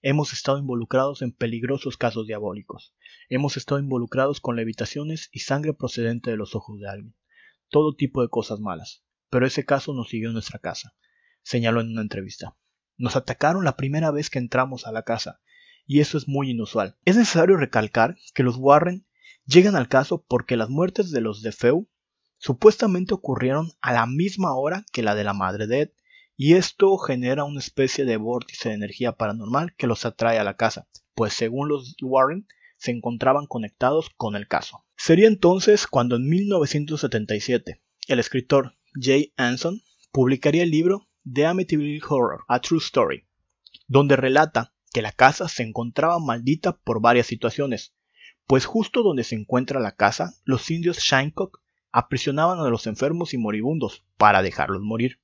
Hemos 0.03 0.33
estado 0.33 0.60
involucrados 0.60 1.24
en 1.24 1.31
peligrosos 1.31 1.98
casos 1.98 2.27
diabólicos. 2.27 2.93
Hemos 3.27 3.57
estado 3.57 3.79
involucrados 3.79 4.39
con 4.39 4.55
levitaciones 4.55 5.29
y 5.31 5.39
sangre 5.39 5.74
procedente 5.74 6.29
de 6.29 6.38
los 6.38 6.53
ojos 6.53 6.79
de 6.79 6.88
alguien. 6.88 7.15
Todo 7.69 7.95
tipo 7.95 8.21
de 8.21 8.29
cosas 8.29 8.60
malas. 8.60 9.03
Pero 9.31 9.48
ese 9.48 9.65
caso 9.65 9.95
nos 9.95 10.10
siguió 10.10 10.27
en 10.27 10.33
nuestra 10.33 10.60
casa, 10.60 10.93
señaló 11.41 11.81
en 11.81 11.89
una 11.89 12.03
entrevista. 12.03 12.55
Nos 12.98 13.15
atacaron 13.15 13.63
la 13.63 13.77
primera 13.77 14.12
vez 14.12 14.29
que 14.29 14.38
entramos 14.38 14.86
a 14.86 14.91
la 14.91 15.01
casa, 15.01 15.41
y 15.88 16.01
eso 16.01 16.19
es 16.19 16.27
muy 16.27 16.51
inusual. 16.51 16.98
Es 17.03 17.17
necesario 17.17 17.57
recalcar 17.57 18.15
que 18.36 18.43
los 18.43 18.57
Warren 18.57 19.07
llegan 19.45 19.75
al 19.75 19.88
caso 19.88 20.24
porque 20.27 20.57
las 20.57 20.69
muertes 20.69 21.12
de 21.12 21.21
los 21.21 21.41
de 21.41 21.51
Feu 21.51 21.89
supuestamente 22.38 23.13
ocurrieron 23.13 23.71
a 23.81 23.93
la 23.93 24.05
misma 24.05 24.55
hora 24.55 24.86
que 24.91 25.03
la 25.03 25.15
de 25.15 25.24
la 25.24 25.33
madre 25.33 25.67
de 25.67 25.81
Ed, 25.81 25.91
y 26.36 26.53
esto 26.53 26.98
genera 26.98 27.43
una 27.43 27.60
especie 27.60 28.03
de 28.05 28.17
vórtice 28.17 28.69
de 28.69 28.75
energía 28.75 29.12
paranormal 29.13 29.75
que 29.75 29.86
los 29.88 30.05
atrae 30.05 30.39
a 30.39 30.43
la 30.43 30.55
casa, 30.57 30.88
pues 31.13 31.33
según 31.33 31.69
los 31.69 31.95
Warren 32.01 32.48
se 32.77 32.91
encontraban 32.91 33.45
conectados 33.45 34.10
con 34.17 34.36
el 34.36 34.48
caso. 34.48 34.83
Sería 34.98 35.27
entonces 35.27 35.86
cuando 35.86 36.15
en 36.15 36.27
1977 36.27 37.81
el 38.07 38.19
escritor 38.19 38.75
Jay 39.00 39.33
Anson 39.38 39.81
publicaría 40.12 40.63
el 40.63 40.71
libro 40.71 41.07
The 41.31 41.45
Amityville 41.45 42.01
Horror, 42.10 42.43
A 42.48 42.60
True 42.60 42.79
Story, 42.79 43.27
donde 43.88 44.15
relata 44.15 44.74
que 44.91 45.03
la 45.03 45.12
casa 45.12 45.48
se 45.48 45.62
encontraba 45.63 46.17
maldita 46.19 46.77
por 46.77 47.01
varias 47.01 47.27
situaciones, 47.27 47.93
pues 48.51 48.65
justo 48.65 49.01
donde 49.01 49.24
se 49.24 49.36
encuentra 49.36 49.79
la 49.79 49.93
casa, 49.93 50.34
los 50.43 50.70
indios 50.72 50.98
Shinecock 50.98 51.62
aprisionaban 51.93 52.60
a 52.60 52.67
los 52.67 52.86
enfermos 52.86 53.34
y 53.34 53.38
moribundos 53.38 54.03
para 54.17 54.41
dejarlos 54.41 54.81
morir 54.81 55.22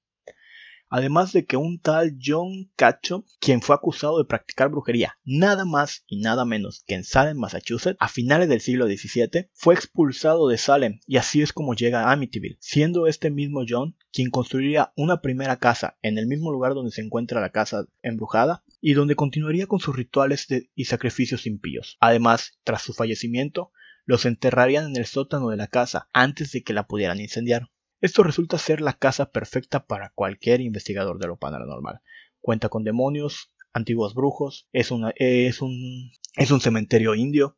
además 0.89 1.33
de 1.33 1.45
que 1.45 1.57
un 1.57 1.79
tal 1.79 2.17
John 2.23 2.71
Cacho, 2.75 3.25
quien 3.39 3.61
fue 3.61 3.75
acusado 3.75 4.17
de 4.17 4.25
practicar 4.25 4.69
brujería 4.69 5.17
nada 5.23 5.65
más 5.65 6.03
y 6.07 6.19
nada 6.19 6.45
menos 6.45 6.83
que 6.85 6.95
en 6.95 7.03
Salem, 7.03 7.37
Massachusetts, 7.37 7.97
a 7.99 8.07
finales 8.07 8.49
del 8.49 8.61
siglo 8.61 8.87
XVII, 8.87 9.49
fue 9.53 9.75
expulsado 9.75 10.47
de 10.47 10.57
Salem 10.57 10.99
y 11.05 11.17
así 11.17 11.41
es 11.41 11.53
como 11.53 11.73
llega 11.73 12.03
a 12.03 12.11
Amityville, 12.11 12.57
siendo 12.59 13.07
este 13.07 13.29
mismo 13.29 13.63
John 13.67 13.95
quien 14.11 14.29
construiría 14.29 14.93
una 14.95 15.21
primera 15.21 15.57
casa 15.57 15.97
en 16.01 16.17
el 16.17 16.27
mismo 16.27 16.51
lugar 16.51 16.73
donde 16.73 16.91
se 16.91 17.01
encuentra 17.01 17.41
la 17.41 17.51
casa 17.51 17.85
embrujada 18.01 18.63
y 18.81 18.93
donde 18.93 19.15
continuaría 19.15 19.67
con 19.67 19.79
sus 19.79 19.95
rituales 19.95 20.47
y 20.75 20.85
sacrificios 20.85 21.45
impíos. 21.45 21.97
Además, 21.99 22.59
tras 22.63 22.81
su 22.81 22.93
fallecimiento, 22.93 23.71
los 24.05 24.25
enterrarían 24.25 24.87
en 24.87 24.95
el 24.95 25.05
sótano 25.05 25.49
de 25.49 25.57
la 25.57 25.67
casa 25.67 26.09
antes 26.13 26.51
de 26.51 26.63
que 26.63 26.73
la 26.73 26.87
pudieran 26.87 27.19
incendiar. 27.19 27.69
Esto 27.99 28.23
resulta 28.23 28.57
ser 28.57 28.81
la 28.81 28.93
casa 28.93 29.31
perfecta 29.31 29.85
para 29.85 30.11
cualquier 30.13 30.61
investigador 30.61 31.17
de 31.19 31.27
lo 31.27 31.37
paranormal. 31.37 32.01
Cuenta 32.41 32.69
con 32.69 32.83
demonios, 32.83 33.51
antiguos 33.73 34.13
brujos, 34.13 34.67
es, 34.71 34.91
es, 35.15 35.61
un, 35.61 36.11
es 36.35 36.51
un 36.51 36.61
cementerio 36.61 37.15
indio, 37.15 37.57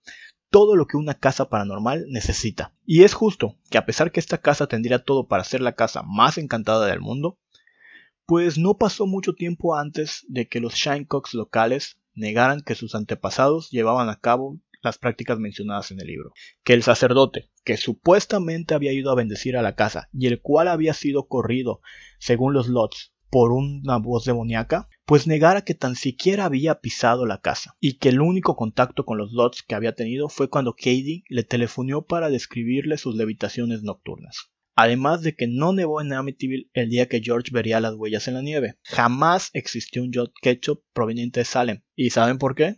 todo 0.49 0.75
lo 0.75 0.87
que 0.87 0.97
una 0.97 1.13
casa 1.13 1.49
paranormal 1.49 2.05
necesita. 2.09 2.73
Y 2.85 3.03
es 3.03 3.13
justo 3.13 3.57
que 3.69 3.77
a 3.77 3.85
pesar 3.85 4.11
que 4.11 4.19
esta 4.19 4.39
casa 4.39 4.67
tendría 4.67 5.03
todo 5.03 5.27
para 5.27 5.43
ser 5.43 5.61
la 5.61 5.75
casa 5.75 6.03
más 6.03 6.37
encantada 6.37 6.87
del 6.87 7.01
mundo, 7.01 7.37
pues 8.25 8.57
no 8.57 8.77
pasó 8.77 9.07
mucho 9.07 9.33
tiempo 9.33 9.75
antes 9.75 10.25
de 10.27 10.47
que 10.47 10.59
los 10.59 10.75
Shinecocks 10.75 11.33
locales 11.33 11.97
negaran 12.13 12.61
que 12.61 12.75
sus 12.75 12.95
antepasados 12.95 13.69
llevaban 13.71 14.09
a 14.09 14.19
cabo 14.19 14.59
las 14.81 14.97
prácticas 14.97 15.39
mencionadas 15.39 15.91
en 15.91 15.99
el 15.99 16.07
libro. 16.07 16.31
Que 16.63 16.73
el 16.73 16.83
sacerdote, 16.83 17.49
que 17.63 17.77
supuestamente 17.77 18.73
había 18.73 18.93
ido 18.93 19.11
a 19.11 19.15
bendecir 19.15 19.57
a 19.57 19.61
la 19.61 19.75
casa 19.75 20.09
y 20.13 20.27
el 20.27 20.41
cual 20.41 20.67
había 20.67 20.93
sido 20.93 21.27
corrido, 21.27 21.81
según 22.19 22.53
los 22.53 22.67
lots, 22.67 23.13
por 23.29 23.51
una 23.51 23.97
voz 23.97 24.25
demoníaca, 24.25 24.89
pues 25.05 25.27
negara 25.27 25.63
que 25.63 25.75
tan 25.75 25.95
siquiera 25.95 26.45
había 26.45 26.81
pisado 26.81 27.25
la 27.25 27.41
casa, 27.41 27.75
y 27.79 27.97
que 27.97 28.09
el 28.09 28.21
único 28.21 28.55
contacto 28.55 29.05
con 29.05 29.17
los 29.17 29.31
Lots 29.31 29.63
que 29.63 29.75
había 29.75 29.95
tenido 29.95 30.29
fue 30.29 30.49
cuando 30.49 30.73
Katie 30.73 31.23
le 31.29 31.43
telefonió 31.43 32.03
para 32.03 32.29
describirle 32.29 32.97
sus 32.97 33.15
levitaciones 33.15 33.83
nocturnas. 33.83 34.51
Además 34.75 35.21
de 35.21 35.35
que 35.35 35.47
no 35.47 35.73
nevó 35.73 36.01
en 36.01 36.13
Amityville 36.13 36.69
el 36.73 36.89
día 36.89 37.09
que 37.09 37.21
George 37.21 37.51
vería 37.51 37.81
las 37.81 37.95
huellas 37.95 38.27
en 38.27 38.35
la 38.35 38.41
nieve. 38.41 38.77
Jamás 38.83 39.49
existió 39.53 40.03
un 40.03 40.11
Jot 40.13 40.31
Ketchup 40.41 40.83
proveniente 40.93 41.41
de 41.41 41.45
Salem. 41.45 41.81
¿Y 41.95 42.11
saben 42.11 42.37
por 42.37 42.55
qué? 42.55 42.77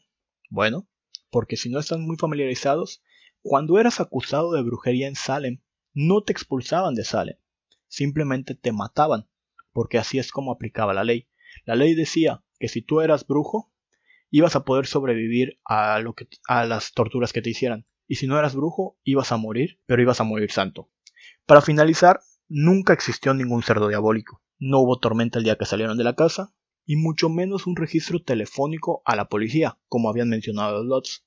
Bueno, 0.49 0.87
porque 1.31 1.57
si 1.57 1.69
no 1.69 1.79
están 1.79 2.01
muy 2.01 2.17
familiarizados, 2.17 3.01
cuando 3.41 3.79
eras 3.79 3.99
acusado 3.99 4.51
de 4.51 4.61
brujería 4.61 5.07
en 5.07 5.15
Salem, 5.15 5.61
no 5.93 6.21
te 6.21 6.31
expulsaban 6.31 6.93
de 6.93 7.03
Salem, 7.03 7.37
simplemente 7.87 8.53
te 8.53 8.71
mataban, 8.71 9.27
porque 9.73 9.97
así 9.97 10.19
es 10.19 10.31
como 10.31 10.51
aplicaba 10.51 10.93
la 10.93 11.03
ley. 11.03 11.27
La 11.65 11.75
ley 11.75 11.95
decía 11.95 12.43
que 12.59 12.67
si 12.67 12.81
tú 12.81 13.01
eras 13.01 13.25
brujo, 13.25 13.71
ibas 14.29 14.55
a 14.55 14.63
poder 14.63 14.85
sobrevivir 14.85 15.59
a, 15.67 15.99
a 16.47 16.65
las 16.65 16.93
torturas 16.93 17.33
que 17.33 17.41
te 17.41 17.49
hicieran, 17.49 17.87
y 18.07 18.15
si 18.15 18.27
no 18.27 18.37
eras 18.37 18.55
brujo, 18.55 18.99
ibas 19.03 19.31
a 19.31 19.37
morir, 19.37 19.79
pero 19.85 20.01
ibas 20.01 20.21
a 20.21 20.25
morir 20.25 20.51
santo. 20.51 20.91
Para 21.45 21.61
finalizar, 21.61 22.19
nunca 22.47 22.93
existió 22.93 23.33
ningún 23.33 23.63
cerdo 23.63 23.87
diabólico. 23.87 24.41
No 24.59 24.79
hubo 24.79 24.99
tormenta 24.99 25.39
el 25.39 25.45
día 25.45 25.57
que 25.57 25.65
salieron 25.65 25.97
de 25.97 26.03
la 26.03 26.15
casa, 26.15 26.53
y 26.85 26.95
mucho 26.95 27.29
menos 27.29 27.67
un 27.67 27.75
registro 27.75 28.21
telefónico 28.21 29.01
a 29.05 29.15
la 29.15 29.29
policía, 29.29 29.77
como 29.87 30.09
habían 30.09 30.29
mencionado 30.29 30.77
los 30.77 30.85
Lots. 30.85 31.25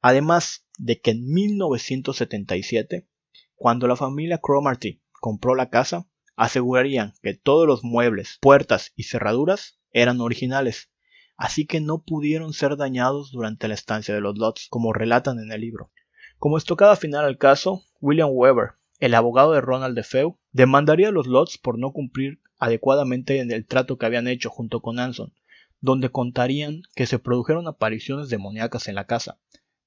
Además 0.00 0.66
de 0.78 1.00
que 1.00 1.12
en 1.12 1.26
1977, 1.32 3.08
cuando 3.54 3.86
la 3.88 3.96
familia 3.96 4.38
Cromarty 4.38 5.02
compró 5.12 5.54
la 5.54 5.70
casa, 5.70 6.06
asegurarían 6.36 7.14
que 7.22 7.34
todos 7.34 7.66
los 7.66 7.84
muebles, 7.84 8.38
puertas 8.40 8.92
y 8.96 9.04
cerraduras 9.04 9.78
eran 9.92 10.20
originales, 10.20 10.90
así 11.36 11.66
que 11.66 11.80
no 11.80 12.02
pudieron 12.02 12.52
ser 12.52 12.76
dañados 12.76 13.30
durante 13.30 13.68
la 13.68 13.74
estancia 13.74 14.14
de 14.14 14.20
los 14.20 14.36
Lots, 14.36 14.66
como 14.68 14.92
relatan 14.92 15.38
en 15.38 15.52
el 15.52 15.60
libro. 15.60 15.90
Como 16.38 16.58
estocada 16.58 16.96
final 16.96 17.24
al 17.24 17.38
caso, 17.38 17.82
William 18.00 18.30
Weber, 18.32 18.72
el 18.98 19.14
abogado 19.14 19.52
de 19.52 19.60
Ronald 19.60 19.96
DeFeu, 19.96 20.38
demandaría 20.52 21.08
a 21.08 21.12
los 21.12 21.26
Lots 21.26 21.58
por 21.58 21.78
no 21.78 21.92
cumplir 21.92 22.40
adecuadamente 22.58 23.40
en 23.40 23.50
el 23.50 23.66
trato 23.66 23.98
que 23.98 24.06
habían 24.06 24.28
hecho 24.28 24.50
junto 24.50 24.80
con 24.80 24.98
Anson, 24.98 25.32
donde 25.80 26.10
contarían 26.10 26.82
que 26.94 27.06
se 27.06 27.18
produjeron 27.18 27.68
apariciones 27.68 28.28
demoníacas 28.28 28.88
en 28.88 28.94
la 28.94 29.06
casa, 29.06 29.38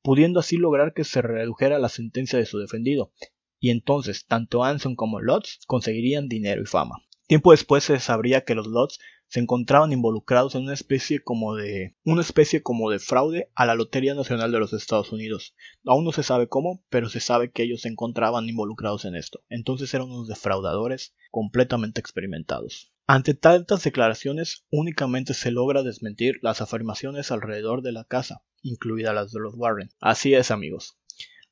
pudiendo 0.01 0.39
así 0.39 0.57
lograr 0.57 0.93
que 0.93 1.03
se 1.03 1.21
redujera 1.21 1.79
la 1.79 1.89
sentencia 1.89 2.37
de 2.37 2.45
su 2.45 2.59
defendido, 2.59 3.11
y 3.59 3.71
entonces 3.71 4.25
tanto 4.25 4.63
Anson 4.63 4.95
como 4.95 5.19
Lotz 5.19 5.59
conseguirían 5.65 6.27
dinero 6.27 6.61
y 6.61 6.65
fama. 6.65 7.03
Tiempo 7.27 7.51
después 7.51 7.83
se 7.83 7.99
sabría 7.99 8.41
que 8.41 8.55
los 8.55 8.67
Lotz 8.67 8.99
se 9.27 9.39
encontraban 9.39 9.91
involucrados 9.91 10.55
en 10.55 10.63
una 10.63 10.73
especie 10.73 11.21
como 11.21 11.55
de 11.55 11.95
una 12.03 12.21
especie 12.21 12.61
como 12.61 12.89
de 12.89 12.99
fraude 12.99 13.51
a 13.55 13.65
la 13.65 13.75
Lotería 13.75 14.13
Nacional 14.15 14.51
de 14.51 14.59
los 14.59 14.73
Estados 14.73 15.11
Unidos. 15.11 15.55
Aún 15.85 16.05
no 16.05 16.11
se 16.11 16.23
sabe 16.23 16.47
cómo, 16.47 16.83
pero 16.89 17.09
se 17.09 17.19
sabe 17.19 17.51
que 17.51 17.63
ellos 17.63 17.81
se 17.81 17.89
encontraban 17.89 18.47
involucrados 18.47 19.05
en 19.05 19.15
esto. 19.15 19.43
Entonces 19.49 19.93
eran 19.93 20.07
unos 20.07 20.27
defraudadores 20.27 21.15
completamente 21.31 21.99
experimentados. 21.99 22.91
Ante 23.09 23.33
tantas 23.33 23.83
declaraciones, 23.83 24.65
únicamente 24.69 25.33
se 25.33 25.51
logra 25.51 25.81
desmentir 25.81 26.39
las 26.41 26.59
afirmaciones 26.61 27.31
alrededor 27.31 27.81
de 27.81 27.93
la 27.93 28.03
casa, 28.03 28.43
incluidas 28.61 29.15
las 29.15 29.31
de 29.31 29.39
los 29.39 29.53
Warren. 29.55 29.89
Así 30.01 30.33
es, 30.33 30.51
amigos. 30.51 30.96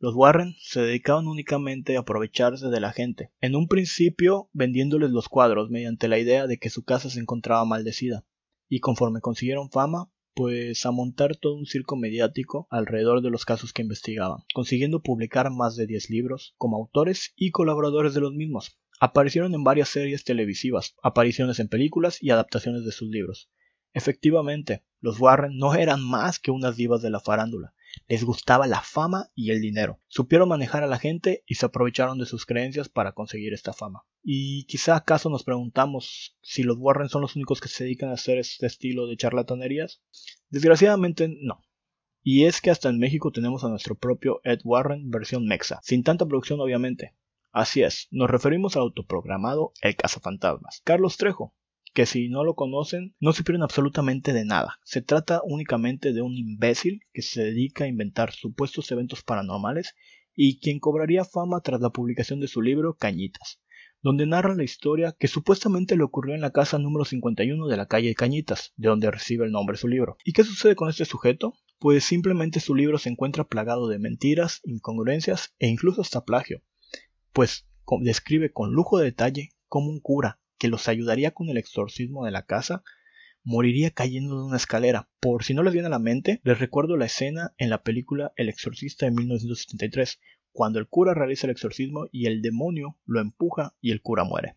Los 0.05 0.13
Warren 0.13 0.55
se 0.59 0.81
dedicaban 0.81 1.27
únicamente 1.27 1.97
a 1.97 2.01
aprovecharse 2.01 2.67
de 2.67 2.79
la 2.79 2.93
gente, 2.93 3.31
en 3.41 3.55
un 3.55 3.67
principio 3.67 4.51
vendiéndoles 4.53 5.09
los 5.09 5.29
cuadros 5.29 5.71
mediante 5.71 6.07
la 6.07 6.19
idea 6.19 6.45
de 6.45 6.59
que 6.59 6.69
su 6.69 6.83
casa 6.83 7.09
se 7.09 7.19
encontraba 7.19 7.65
maldecida, 7.65 8.23
y 8.69 8.81
conforme 8.81 9.19
consiguieron 9.19 9.71
fama, 9.71 10.11
pues 10.35 10.85
a 10.85 10.91
montar 10.91 11.37
todo 11.37 11.55
un 11.55 11.65
circo 11.65 11.95
mediático 11.95 12.67
alrededor 12.69 13.23
de 13.23 13.31
los 13.31 13.45
casos 13.45 13.73
que 13.73 13.81
investigaban, 13.81 14.43
consiguiendo 14.53 15.01
publicar 15.01 15.49
más 15.49 15.75
de 15.75 15.87
10 15.87 16.11
libros 16.11 16.53
como 16.59 16.77
autores 16.77 17.33
y 17.35 17.49
colaboradores 17.49 18.13
de 18.13 18.21
los 18.21 18.31
mismos. 18.31 18.77
Aparecieron 18.99 19.55
en 19.55 19.63
varias 19.63 19.89
series 19.89 20.23
televisivas, 20.23 20.95
apariciones 21.01 21.57
en 21.57 21.67
películas 21.67 22.21
y 22.21 22.29
adaptaciones 22.29 22.85
de 22.85 22.91
sus 22.91 23.09
libros. 23.09 23.49
Efectivamente, 23.91 24.83
los 24.99 25.19
Warren 25.19 25.57
no 25.57 25.73
eran 25.73 26.03
más 26.07 26.37
que 26.37 26.51
unas 26.51 26.75
divas 26.75 27.01
de 27.01 27.09
la 27.09 27.21
farándula, 27.21 27.73
les 28.07 28.23
gustaba 28.23 28.67
la 28.67 28.81
fama 28.81 29.29
y 29.35 29.51
el 29.51 29.61
dinero. 29.61 29.99
Supieron 30.07 30.49
manejar 30.49 30.83
a 30.83 30.87
la 30.87 30.99
gente 30.99 31.43
y 31.47 31.55
se 31.55 31.65
aprovecharon 31.65 32.17
de 32.17 32.25
sus 32.25 32.45
creencias 32.45 32.89
para 32.89 33.13
conseguir 33.13 33.53
esta 33.53 33.73
fama. 33.73 34.03
Y 34.23 34.65
quizá 34.65 34.95
acaso 34.95 35.29
nos 35.29 35.43
preguntamos 35.43 36.37
si 36.41 36.63
los 36.63 36.77
Warren 36.79 37.09
son 37.09 37.21
los 37.21 37.35
únicos 37.35 37.61
que 37.61 37.69
se 37.69 37.83
dedican 37.83 38.09
a 38.09 38.13
hacer 38.13 38.37
este 38.37 38.65
estilo 38.65 39.07
de 39.07 39.17
charlatanerías. 39.17 40.01
Desgraciadamente 40.49 41.29
no. 41.41 41.61
Y 42.23 42.45
es 42.45 42.59
que 42.59 42.71
hasta 42.71 42.89
en 42.89 42.97
México 42.97 43.31
tenemos 43.31 43.63
a 43.63 43.69
nuestro 43.69 43.95
propio 43.95 44.41
Ed 44.43 44.59
Warren 44.63 45.11
versión 45.11 45.45
mexa, 45.45 45.79
sin 45.83 46.03
tanta 46.03 46.25
producción 46.25 46.59
obviamente. 46.59 47.15
Así 47.51 47.83
es, 47.83 48.07
nos 48.11 48.29
referimos 48.29 48.75
al 48.75 48.81
autoprogramado 48.81 49.73
El 49.81 49.95
Cazafantasmas. 49.95 50.81
Carlos 50.83 51.17
Trejo, 51.17 51.53
que 51.95 52.05
si 52.05 52.27
no 52.27 52.43
lo 52.43 52.55
conocen 52.55 53.15
no 53.21 53.31
pierden 53.31 53.63
absolutamente 53.63 54.33
de 54.33 54.43
nada. 54.43 54.79
Se 54.83 55.01
trata 55.01 55.39
únicamente 55.45 56.11
de 56.11 56.21
un 56.21 56.33
imbécil 56.33 56.99
que 57.13 57.21
se 57.21 57.41
dedica 57.41 57.85
a 57.85 57.87
inventar 57.87 58.33
supuestos 58.33 58.91
eventos 58.91 59.23
paranormales 59.23 59.95
y 60.35 60.59
quien 60.59 60.79
cobraría 60.79 61.23
fama 61.23 61.61
tras 61.61 61.79
la 61.79 61.91
publicación 61.91 62.41
de 62.41 62.49
su 62.49 62.61
libro 62.61 62.95
Cañitas, 62.95 63.61
donde 64.01 64.25
narra 64.25 64.55
la 64.55 64.65
historia 64.65 65.15
que 65.17 65.29
supuestamente 65.29 65.95
le 65.95 66.03
ocurrió 66.03 66.35
en 66.35 66.41
la 66.41 66.51
casa 66.51 66.77
número 66.79 67.05
51 67.05 67.65
de 67.65 67.77
la 67.77 67.85
calle 67.85 68.13
Cañitas, 68.13 68.73
de 68.75 68.89
donde 68.89 69.09
recibe 69.09 69.45
el 69.45 69.53
nombre 69.53 69.77
su 69.77 69.87
libro. 69.87 70.17
¿Y 70.25 70.33
qué 70.33 70.43
sucede 70.43 70.75
con 70.75 70.89
este 70.89 71.05
sujeto? 71.05 71.53
Pues 71.79 72.03
simplemente 72.03 72.59
su 72.59 72.75
libro 72.75 72.97
se 72.97 73.07
encuentra 73.07 73.45
plagado 73.45 73.87
de 73.87 73.99
mentiras, 73.99 74.59
incongruencias 74.65 75.55
e 75.59 75.67
incluso 75.67 76.01
hasta 76.01 76.25
plagio, 76.25 76.61
pues 77.31 77.65
describe 78.01 78.51
con 78.51 78.73
lujo 78.73 78.97
de 78.97 79.05
detalle 79.05 79.51
cómo 79.69 79.89
un 79.89 80.01
cura 80.01 80.41
que 80.57 80.67
los 80.67 80.87
ayudaría 80.87 81.31
con 81.31 81.49
el 81.49 81.57
exorcismo 81.57 82.25
de 82.25 82.31
la 82.31 82.45
casa, 82.45 82.83
moriría 83.43 83.91
cayendo 83.91 84.37
de 84.37 84.45
una 84.45 84.57
escalera. 84.57 85.07
Por 85.19 85.43
si 85.43 85.53
no 85.53 85.63
les 85.63 85.73
viene 85.73 85.87
a 85.87 85.91
la 85.91 85.99
mente, 85.99 86.41
les 86.43 86.59
recuerdo 86.59 86.97
la 86.97 87.05
escena 87.05 87.53
en 87.57 87.69
la 87.69 87.83
película 87.83 88.33
El 88.35 88.49
Exorcista 88.49 89.05
de 89.05 89.11
1973, 89.11 90.19
cuando 90.51 90.79
el 90.79 90.87
cura 90.87 91.13
realiza 91.13 91.47
el 91.47 91.51
exorcismo 91.51 92.07
y 92.11 92.25
el 92.25 92.41
demonio 92.41 92.97
lo 93.05 93.21
empuja 93.21 93.75
y 93.81 93.91
el 93.91 94.01
cura 94.01 94.23
muere. 94.23 94.55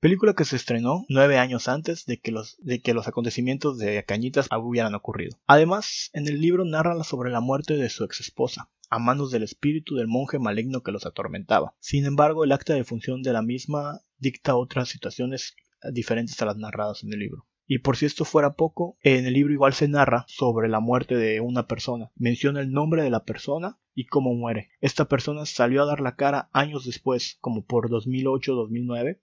Película 0.00 0.34
que 0.34 0.44
se 0.44 0.56
estrenó 0.56 1.04
nueve 1.08 1.38
años 1.38 1.68
antes 1.68 2.06
de 2.06 2.18
que 2.18 2.32
los, 2.32 2.56
de 2.58 2.80
que 2.80 2.92
los 2.92 3.06
acontecimientos 3.06 3.78
de 3.78 4.04
Cañitas 4.04 4.48
hubieran 4.50 4.96
ocurrido. 4.96 5.38
Además, 5.46 6.10
en 6.12 6.26
el 6.26 6.40
libro 6.40 6.64
narra 6.64 7.02
sobre 7.04 7.30
la 7.30 7.40
muerte 7.40 7.76
de 7.76 7.88
su 7.88 8.02
ex 8.02 8.20
esposa, 8.20 8.68
a 8.92 8.98
manos 8.98 9.30
del 9.30 9.42
espíritu 9.42 9.94
del 9.94 10.06
monje 10.06 10.38
maligno 10.38 10.82
que 10.82 10.92
los 10.92 11.06
atormentaba. 11.06 11.74
Sin 11.80 12.04
embargo, 12.04 12.44
el 12.44 12.52
acta 12.52 12.74
de 12.74 12.84
función 12.84 13.22
de 13.22 13.32
la 13.32 13.40
misma 13.40 14.02
dicta 14.18 14.54
otras 14.54 14.90
situaciones 14.90 15.56
diferentes 15.92 16.42
a 16.42 16.44
las 16.44 16.58
narradas 16.58 17.02
en 17.02 17.10
el 17.14 17.20
libro. 17.20 17.46
Y 17.66 17.78
por 17.78 17.96
si 17.96 18.04
esto 18.04 18.26
fuera 18.26 18.52
poco, 18.52 18.98
en 19.02 19.24
el 19.24 19.32
libro 19.32 19.54
igual 19.54 19.72
se 19.72 19.88
narra 19.88 20.26
sobre 20.28 20.68
la 20.68 20.80
muerte 20.80 21.14
de 21.16 21.40
una 21.40 21.66
persona. 21.66 22.12
Menciona 22.16 22.60
el 22.60 22.70
nombre 22.70 23.02
de 23.02 23.08
la 23.08 23.24
persona 23.24 23.78
y 23.94 24.04
cómo 24.04 24.34
muere. 24.34 24.68
Esta 24.82 25.06
persona 25.06 25.46
salió 25.46 25.82
a 25.82 25.86
dar 25.86 26.00
la 26.00 26.16
cara 26.16 26.50
años 26.52 26.84
después, 26.84 27.38
como 27.40 27.64
por 27.64 27.88
2008-2009, 27.88 29.20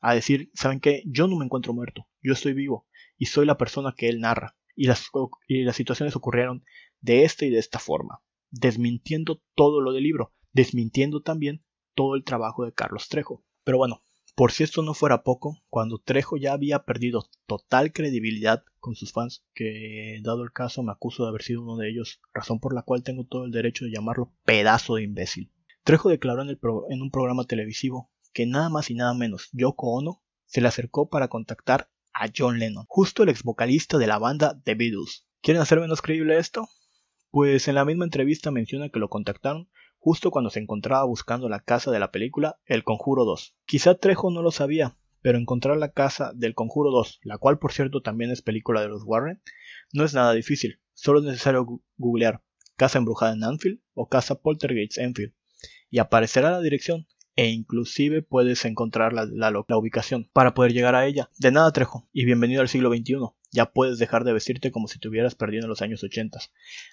a 0.00 0.14
decir, 0.14 0.50
¿saben 0.54 0.80
qué? 0.80 1.04
Yo 1.06 1.28
no 1.28 1.36
me 1.36 1.44
encuentro 1.44 1.72
muerto, 1.72 2.08
yo 2.20 2.32
estoy 2.32 2.52
vivo 2.52 2.88
y 3.16 3.26
soy 3.26 3.46
la 3.46 3.58
persona 3.58 3.94
que 3.96 4.08
él 4.08 4.18
narra. 4.18 4.56
Y 4.74 4.88
las, 4.88 5.08
y 5.46 5.62
las 5.62 5.76
situaciones 5.76 6.16
ocurrieron 6.16 6.64
de 7.00 7.22
esta 7.22 7.44
y 7.44 7.50
de 7.50 7.60
esta 7.60 7.78
forma, 7.78 8.20
desmintiendo 8.54 9.42
todo 9.54 9.80
lo 9.80 9.92
del 9.92 10.04
libro, 10.04 10.32
desmintiendo 10.52 11.20
también 11.20 11.64
todo 11.94 12.14
el 12.14 12.24
trabajo 12.24 12.64
de 12.64 12.72
Carlos 12.72 13.08
Trejo. 13.08 13.44
Pero 13.64 13.78
bueno, 13.78 14.02
por 14.34 14.52
si 14.52 14.64
esto 14.64 14.82
no 14.82 14.94
fuera 14.94 15.22
poco, 15.22 15.62
cuando 15.68 15.98
Trejo 15.98 16.36
ya 16.36 16.52
había 16.52 16.80
perdido 16.80 17.28
total 17.46 17.92
credibilidad 17.92 18.64
con 18.80 18.94
sus 18.94 19.12
fans, 19.12 19.44
que 19.54 20.20
dado 20.22 20.42
el 20.42 20.52
caso 20.52 20.82
me 20.82 20.92
acuso 20.92 21.22
de 21.22 21.28
haber 21.28 21.42
sido 21.42 21.62
uno 21.62 21.76
de 21.76 21.90
ellos, 21.90 22.20
razón 22.32 22.60
por 22.60 22.74
la 22.74 22.82
cual 22.82 23.02
tengo 23.02 23.24
todo 23.24 23.44
el 23.44 23.52
derecho 23.52 23.84
de 23.84 23.92
llamarlo 23.92 24.32
pedazo 24.44 24.96
de 24.96 25.04
imbécil. 25.04 25.50
Trejo 25.84 26.08
declaró 26.08 26.42
en, 26.42 26.48
en 26.48 27.02
un 27.02 27.10
programa 27.10 27.44
televisivo 27.44 28.10
que 28.32 28.46
nada 28.46 28.68
más 28.68 28.90
y 28.90 28.94
nada 28.94 29.14
menos 29.14 29.48
Yoko 29.52 29.92
Ono 29.94 30.22
se 30.46 30.60
le 30.60 30.68
acercó 30.68 31.08
para 31.08 31.28
contactar 31.28 31.88
a 32.12 32.28
John 32.34 32.58
Lennon, 32.58 32.86
justo 32.88 33.22
el 33.22 33.28
ex 33.28 33.42
vocalista 33.42 33.98
de 33.98 34.06
la 34.06 34.18
banda 34.18 34.60
The 34.64 34.74
Beatles. 34.74 35.26
¿Quieren 35.42 35.62
hacer 35.62 35.80
menos 35.80 36.00
creíble 36.00 36.38
esto? 36.38 36.68
Pues 37.34 37.66
en 37.66 37.74
la 37.74 37.84
misma 37.84 38.04
entrevista 38.04 38.52
menciona 38.52 38.90
que 38.90 39.00
lo 39.00 39.08
contactaron 39.08 39.68
justo 39.98 40.30
cuando 40.30 40.50
se 40.50 40.60
encontraba 40.60 41.02
buscando 41.04 41.48
la 41.48 41.58
casa 41.58 41.90
de 41.90 41.98
la 41.98 42.12
película 42.12 42.60
El 42.64 42.84
Conjuro 42.84 43.24
2. 43.24 43.56
Quizá 43.64 43.96
Trejo 43.96 44.30
no 44.30 44.40
lo 44.40 44.52
sabía, 44.52 44.96
pero 45.20 45.36
encontrar 45.36 45.76
la 45.78 45.90
casa 45.90 46.30
del 46.32 46.54
Conjuro 46.54 46.92
2, 46.92 47.18
la 47.24 47.38
cual 47.38 47.58
por 47.58 47.72
cierto 47.72 48.02
también 48.02 48.30
es 48.30 48.40
película 48.40 48.82
de 48.82 48.88
los 48.88 49.02
Warren, 49.04 49.42
no 49.92 50.04
es 50.04 50.14
nada 50.14 50.32
difícil, 50.32 50.78
solo 50.92 51.18
es 51.18 51.24
necesario 51.24 51.66
googlear 51.96 52.40
Casa 52.76 52.98
Embrujada 52.98 53.32
en 53.32 53.42
Anfield 53.42 53.80
o 53.94 54.08
Casa 54.08 54.36
Poltergeist 54.36 54.98
Enfield 54.98 55.34
y 55.90 55.98
aparecerá 55.98 56.52
la 56.52 56.60
dirección 56.60 57.08
e 57.34 57.48
inclusive 57.48 58.22
puedes 58.22 58.64
encontrar 58.64 59.12
la, 59.12 59.26
la, 59.26 59.50
ubicación 59.76 60.30
para 60.32 60.54
poder 60.54 60.72
llegar 60.72 60.94
a 60.94 61.04
ella. 61.04 61.30
De 61.38 61.50
nada 61.50 61.72
Trejo 61.72 62.08
y 62.12 62.26
bienvenido 62.26 62.60
al 62.60 62.68
siglo 62.68 62.94
XXI 62.94 63.16
ya 63.54 63.70
puedes 63.70 63.98
dejar 63.98 64.24
de 64.24 64.32
vestirte 64.32 64.72
como 64.72 64.88
si 64.88 64.98
te 64.98 65.08
hubieras 65.08 65.36
perdido 65.36 65.62
en 65.62 65.68
los 65.68 65.80
años 65.80 66.02
80. 66.02 66.40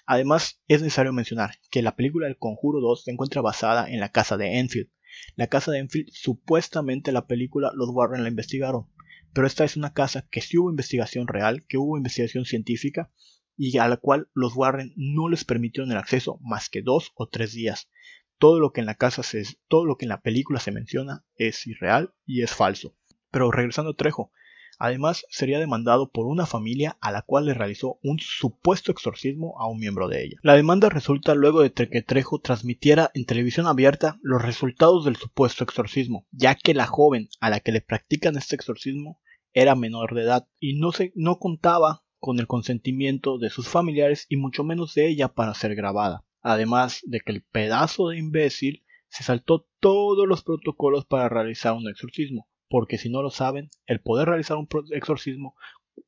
Además, 0.06 0.62
es 0.68 0.80
necesario 0.80 1.12
mencionar 1.12 1.56
que 1.70 1.82
la 1.82 1.96
película 1.96 2.28
El 2.28 2.38
Conjuro 2.38 2.80
2 2.80 3.02
se 3.02 3.10
encuentra 3.10 3.42
basada 3.42 3.90
en 3.90 3.98
la 3.98 4.10
casa 4.10 4.36
de 4.36 4.60
Enfield. 4.60 4.88
La 5.34 5.48
casa 5.48 5.72
de 5.72 5.80
Enfield, 5.80 6.10
supuestamente 6.12 7.10
la 7.10 7.26
película 7.26 7.72
los 7.74 7.90
Warren 7.90 8.22
la 8.22 8.28
investigaron, 8.28 8.86
pero 9.34 9.46
esta 9.46 9.64
es 9.64 9.76
una 9.76 9.92
casa 9.92 10.26
que 10.30 10.40
sí 10.40 10.56
hubo 10.56 10.70
investigación 10.70 11.26
real, 11.26 11.66
que 11.66 11.78
hubo 11.78 11.98
investigación 11.98 12.44
científica 12.44 13.10
y 13.56 13.76
a 13.78 13.88
la 13.88 13.96
cual 13.96 14.28
los 14.32 14.54
Warren 14.54 14.92
no 14.96 15.28
les 15.28 15.44
permitieron 15.44 15.90
el 15.90 15.98
acceso 15.98 16.38
más 16.42 16.70
que 16.70 16.80
dos 16.80 17.10
o 17.16 17.28
tres 17.28 17.52
días. 17.52 17.90
Todo 18.38 18.60
lo 18.60 18.72
que 18.72 18.80
en 18.80 18.86
la 18.86 18.94
casa 18.94 19.24
se, 19.24 19.44
todo 19.68 19.84
lo 19.84 19.96
que 19.96 20.04
en 20.04 20.10
la 20.10 20.20
película 20.20 20.60
se 20.60 20.70
menciona 20.70 21.24
es 21.34 21.66
irreal 21.66 22.14
y 22.24 22.42
es 22.42 22.52
falso. 22.52 22.96
Pero 23.30 23.50
regresando 23.50 23.92
a 23.92 23.96
Trejo, 23.96 24.32
Además, 24.78 25.24
sería 25.30 25.58
demandado 25.58 26.10
por 26.10 26.26
una 26.26 26.46
familia 26.46 26.96
a 27.00 27.12
la 27.12 27.22
cual 27.22 27.46
le 27.46 27.54
realizó 27.54 27.98
un 28.02 28.18
supuesto 28.18 28.92
exorcismo 28.92 29.54
a 29.58 29.68
un 29.68 29.78
miembro 29.78 30.08
de 30.08 30.24
ella. 30.24 30.38
La 30.42 30.54
demanda 30.54 30.88
resulta 30.88 31.34
luego 31.34 31.62
de 31.62 31.72
que 31.72 32.02
Trejo 32.02 32.40
transmitiera 32.40 33.10
en 33.14 33.24
televisión 33.24 33.66
abierta 33.66 34.18
los 34.22 34.42
resultados 34.42 35.04
del 35.04 35.16
supuesto 35.16 35.64
exorcismo, 35.64 36.26
ya 36.30 36.54
que 36.54 36.74
la 36.74 36.86
joven 36.86 37.28
a 37.40 37.50
la 37.50 37.60
que 37.60 37.72
le 37.72 37.80
practican 37.80 38.36
este 38.36 38.56
exorcismo 38.56 39.20
era 39.52 39.74
menor 39.74 40.14
de 40.14 40.22
edad 40.22 40.48
y 40.58 40.78
no, 40.78 40.90
no 41.14 41.38
contaba 41.38 42.04
con 42.18 42.38
el 42.38 42.46
consentimiento 42.46 43.38
de 43.38 43.50
sus 43.50 43.68
familiares 43.68 44.26
y 44.28 44.36
mucho 44.36 44.64
menos 44.64 44.94
de 44.94 45.08
ella 45.08 45.28
para 45.28 45.54
ser 45.54 45.74
grabada. 45.74 46.24
Además 46.40 47.00
de 47.04 47.20
que 47.20 47.32
el 47.32 47.42
pedazo 47.42 48.08
de 48.08 48.18
imbécil 48.18 48.84
se 49.08 49.24
saltó 49.24 49.66
todos 49.80 50.26
los 50.26 50.42
protocolos 50.42 51.04
para 51.04 51.28
realizar 51.28 51.74
un 51.74 51.88
exorcismo, 51.88 52.48
porque 52.72 52.96
si 52.96 53.10
no 53.10 53.20
lo 53.20 53.28
saben, 53.28 53.68
el 53.84 54.00
poder 54.00 54.28
realizar 54.28 54.56
un 54.56 54.66
exorcismo 54.92 55.54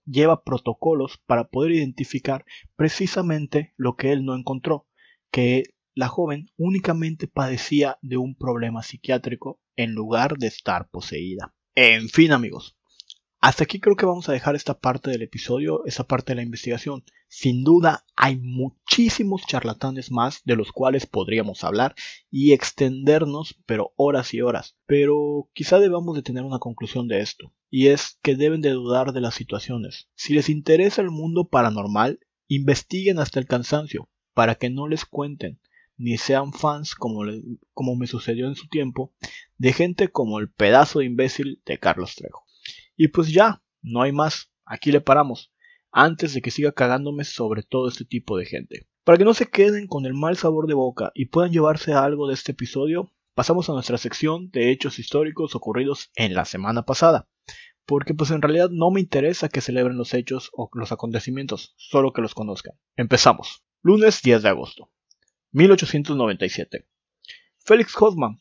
lleva 0.06 0.44
protocolos 0.44 1.20
para 1.26 1.48
poder 1.48 1.72
identificar 1.72 2.46
precisamente 2.74 3.74
lo 3.76 3.96
que 3.96 4.12
él 4.12 4.24
no 4.24 4.34
encontró, 4.34 4.86
que 5.30 5.64
la 5.94 6.08
joven 6.08 6.46
únicamente 6.56 7.28
padecía 7.28 7.98
de 8.00 8.16
un 8.16 8.34
problema 8.34 8.82
psiquiátrico 8.82 9.60
en 9.76 9.92
lugar 9.92 10.38
de 10.38 10.46
estar 10.46 10.88
poseída. 10.88 11.54
En 11.74 12.08
fin 12.08 12.32
amigos, 12.32 12.78
hasta 13.44 13.64
aquí 13.64 13.78
creo 13.78 13.94
que 13.94 14.06
vamos 14.06 14.26
a 14.26 14.32
dejar 14.32 14.56
esta 14.56 14.80
parte 14.80 15.10
del 15.10 15.20
episodio, 15.20 15.84
esa 15.84 16.04
parte 16.04 16.32
de 16.32 16.36
la 16.36 16.42
investigación. 16.42 17.04
Sin 17.28 17.62
duda 17.62 18.06
hay 18.16 18.38
muchísimos 18.38 19.42
charlatanes 19.46 20.10
más 20.10 20.40
de 20.46 20.56
los 20.56 20.72
cuales 20.72 21.04
podríamos 21.04 21.62
hablar 21.62 21.94
y 22.30 22.54
extendernos, 22.54 23.54
pero 23.66 23.92
horas 23.96 24.32
y 24.32 24.40
horas. 24.40 24.78
Pero 24.86 25.50
quizá 25.52 25.78
debamos 25.78 26.16
de 26.16 26.22
tener 26.22 26.42
una 26.42 26.58
conclusión 26.58 27.06
de 27.06 27.20
esto, 27.20 27.52
y 27.68 27.88
es 27.88 28.18
que 28.22 28.34
deben 28.34 28.62
de 28.62 28.70
dudar 28.70 29.12
de 29.12 29.20
las 29.20 29.34
situaciones. 29.34 30.08
Si 30.14 30.32
les 30.32 30.48
interesa 30.48 31.02
el 31.02 31.10
mundo 31.10 31.46
paranormal, 31.46 32.20
investiguen 32.48 33.18
hasta 33.18 33.40
el 33.40 33.46
cansancio, 33.46 34.08
para 34.32 34.54
que 34.54 34.70
no 34.70 34.88
les 34.88 35.04
cuenten, 35.04 35.60
ni 35.98 36.16
sean 36.16 36.54
fans 36.54 36.94
como, 36.94 37.24
como 37.74 37.94
me 37.94 38.06
sucedió 38.06 38.48
en 38.48 38.54
su 38.54 38.68
tiempo, 38.68 39.12
de 39.58 39.74
gente 39.74 40.08
como 40.08 40.38
el 40.38 40.50
pedazo 40.50 41.00
de 41.00 41.04
imbécil 41.04 41.60
de 41.66 41.78
Carlos 41.78 42.14
Trejo. 42.14 42.43
Y 42.96 43.08
pues 43.08 43.32
ya, 43.32 43.62
no 43.82 44.02
hay 44.02 44.12
más, 44.12 44.52
aquí 44.64 44.92
le 44.92 45.00
paramos, 45.00 45.52
antes 45.90 46.34
de 46.34 46.42
que 46.42 46.50
siga 46.50 46.72
cagándome 46.72 47.24
sobre 47.24 47.62
todo 47.62 47.88
este 47.88 48.04
tipo 48.04 48.36
de 48.36 48.46
gente. 48.46 48.88
Para 49.04 49.18
que 49.18 49.24
no 49.24 49.34
se 49.34 49.50
queden 49.50 49.86
con 49.86 50.06
el 50.06 50.14
mal 50.14 50.36
sabor 50.36 50.66
de 50.66 50.74
boca 50.74 51.12
y 51.14 51.26
puedan 51.26 51.52
llevarse 51.52 51.92
algo 51.92 52.26
de 52.26 52.34
este 52.34 52.52
episodio, 52.52 53.12
pasamos 53.34 53.68
a 53.68 53.72
nuestra 53.72 53.98
sección 53.98 54.50
de 54.50 54.70
hechos 54.70 54.98
históricos 54.98 55.54
ocurridos 55.54 56.10
en 56.14 56.34
la 56.34 56.44
semana 56.44 56.84
pasada. 56.84 57.28
Porque 57.86 58.14
pues 58.14 58.30
en 58.30 58.40
realidad 58.40 58.70
no 58.70 58.90
me 58.90 59.00
interesa 59.00 59.50
que 59.50 59.60
celebren 59.60 59.98
los 59.98 60.14
hechos 60.14 60.50
o 60.54 60.70
los 60.72 60.90
acontecimientos, 60.90 61.74
solo 61.76 62.12
que 62.12 62.22
los 62.22 62.34
conozcan. 62.34 62.74
Empezamos. 62.96 63.62
Lunes 63.82 64.22
10 64.22 64.42
de 64.42 64.48
agosto. 64.48 64.90
1897. 65.52 66.86
Félix 67.58 67.94
Hoffman, 68.00 68.40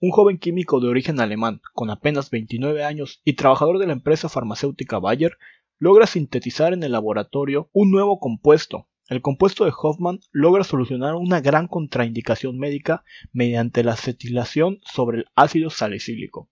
un 0.00 0.12
joven 0.12 0.38
químico 0.38 0.80
de 0.80 0.88
origen 0.88 1.20
alemán, 1.20 1.60
con 1.74 1.90
apenas 1.90 2.30
29 2.30 2.84
años 2.84 3.20
y 3.22 3.34
trabajador 3.34 3.78
de 3.78 3.86
la 3.86 3.92
empresa 3.92 4.30
farmacéutica 4.30 4.98
Bayer, 4.98 5.36
logra 5.78 6.06
sintetizar 6.06 6.72
en 6.72 6.82
el 6.82 6.92
laboratorio 6.92 7.68
un 7.72 7.90
nuevo 7.90 8.18
compuesto. 8.18 8.88
El 9.08 9.20
compuesto 9.20 9.64
de 9.66 9.72
Hoffman 9.76 10.20
logra 10.30 10.64
solucionar 10.64 11.16
una 11.16 11.40
gran 11.40 11.68
contraindicación 11.68 12.58
médica 12.58 13.04
mediante 13.32 13.84
la 13.84 13.92
acetilación 13.92 14.80
sobre 14.84 15.18
el 15.18 15.24
ácido 15.34 15.68
salicílico, 15.68 16.48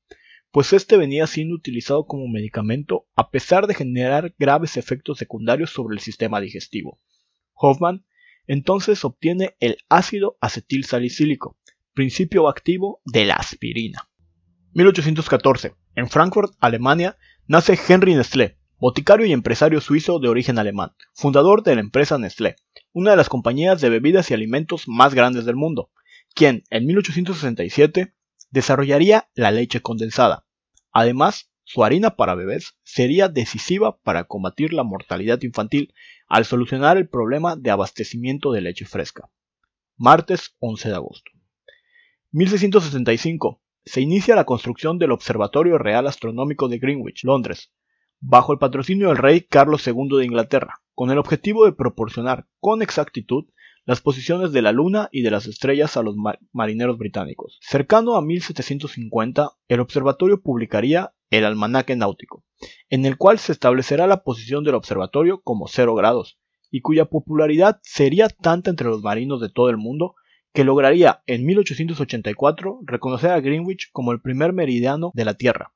pues 0.51 0.75
este 0.75 0.99
venía 0.99 1.27
siendo 1.27 1.55
utilizado 1.55 2.07
como 2.07 2.29
medicamento 2.29 3.07
a 3.17 3.31
pesar 3.31 3.67
de 3.67 3.75
generar 3.75 4.35
graves 4.39 4.77
efectos 4.77 5.19
secundarios 5.19 5.71
sobre 5.71 5.95
el 5.95 6.01
sistema 6.01 6.41
digestivo. 6.41 7.01
Hoffman 7.55 8.05
entonces 8.47 9.05
obtiene 9.05 9.57
el 9.61 9.79
ácido 9.89 10.37
acetil 10.41 10.85
salicílico, 10.85 11.59
principio 11.99 12.49
activo 12.49 13.01
de 13.05 13.25
la 13.25 13.35
aspirina. 13.35 14.09
1814. 14.75 15.75
En 15.97 16.09
Frankfurt, 16.09 16.55
Alemania, 16.61 17.17
nace 17.49 17.77
Henry 17.89 18.15
Nestlé, 18.15 18.57
boticario 18.79 19.27
y 19.27 19.33
empresario 19.33 19.81
suizo 19.81 20.21
de 20.21 20.29
origen 20.29 20.61
alemán, 20.61 20.93
fundador 21.13 21.65
de 21.65 21.75
la 21.75 21.81
empresa 21.81 22.17
Nestlé, 22.17 22.55
una 22.93 23.11
de 23.11 23.17
las 23.17 23.29
compañías 23.29 23.81
de 23.81 23.89
bebidas 23.89 24.31
y 24.31 24.35
alimentos 24.35 24.87
más 24.87 25.13
grandes 25.13 25.45
del 25.45 25.57
mundo, 25.57 25.91
quien 26.37 26.63
en 26.71 26.87
1867 26.87 28.15
desarrollaría 28.51 29.29
la 29.35 29.51
leche 29.51 29.81
condensada. 29.81 30.47
Además, 30.93 31.51
su 31.65 31.83
harina 31.83 32.15
para 32.15 32.37
bebés 32.37 32.77
sería 32.85 33.27
decisiva 33.27 33.99
para 34.03 34.23
combatir 34.23 34.73
la 34.73 34.85
mortalidad 34.85 35.43
infantil 35.43 35.93
al 36.29 36.45
solucionar 36.45 36.97
el 36.97 37.09
problema 37.09 37.57
de 37.57 37.73
abastecimiento 37.73 38.53
de 38.53 38.61
leche 38.61 38.85
fresca. 38.85 39.33
Martes 39.97 40.55
11 40.61 40.91
de 40.91 40.95
agosto. 40.95 41.38
1665. 42.31 43.63
Se 43.87 44.03
inicia 44.03 44.37
la 44.37 44.45
construcción 44.45 44.99
del 44.99 45.13
Observatorio 45.13 45.79
Real 45.79 46.07
Astronómico 46.07 46.69
de 46.69 46.79
Greenwich, 46.79 47.25
Londres. 47.25 47.73
bajo 48.21 48.53
el 48.53 48.59
patrocinio 48.59 49.09
del 49.09 49.17
rey 49.17 49.43
Carlos 49.43 49.87
II 49.87 50.19
de 50.19 50.27
Inglaterra, 50.27 50.83
con 50.95 51.11
el 51.11 51.19
objetivo 51.19 51.65
de 51.65 51.73
proporcionar 51.73 52.47
con 52.59 52.83
exactitud 52.83 53.45
las 53.87 54.03
posiciones 54.03 54.53
de 54.53 54.61
la 54.61 54.73
Luna 54.73 55.09
y 55.13 55.23
de 55.23 55.31
las 55.31 55.47
estrellas 55.47 55.97
a 55.97 56.03
los 56.03 56.17
marineros 56.53 56.99
británicos. 56.99 57.59
Cercano 57.63 58.17
a 58.17 58.23
1750, 58.23 59.53
el 59.69 59.81
observatorio 59.81 60.43
publicaría 60.43 61.15
el 61.31 61.47
Almanaque 61.47 61.97
Náutico, 61.97 62.45
en 62.91 63.07
el 63.07 63.17
cual 63.17 63.39
se 63.39 63.53
establecerá 63.53 64.07
la 64.07 64.23
posición 64.23 64.65
del 64.65 64.75
observatorio 64.75 65.41
como 65.41 65.67
0 65.67 65.95
grados, 65.95 66.39
y 66.71 66.83
cuya 66.83 67.07
popularidad 67.07 67.79
sería 67.83 68.29
tanta 68.29 68.69
entre 68.69 68.89
los 68.89 69.03
marinos 69.03 69.41
de 69.41 69.49
todo 69.49 69.71
el 69.71 69.79
mundo 69.79 70.17
que 70.53 70.65
lograría 70.65 71.23
en 71.27 71.45
1884 71.47 72.81
reconocer 72.85 73.31
a 73.31 73.41
Greenwich 73.41 73.91
como 73.93 74.13
el 74.13 74.21
primer 74.21 74.53
meridiano 74.53 75.11
de 75.15 75.25
la 75.25 75.35
Tierra, 75.35 75.73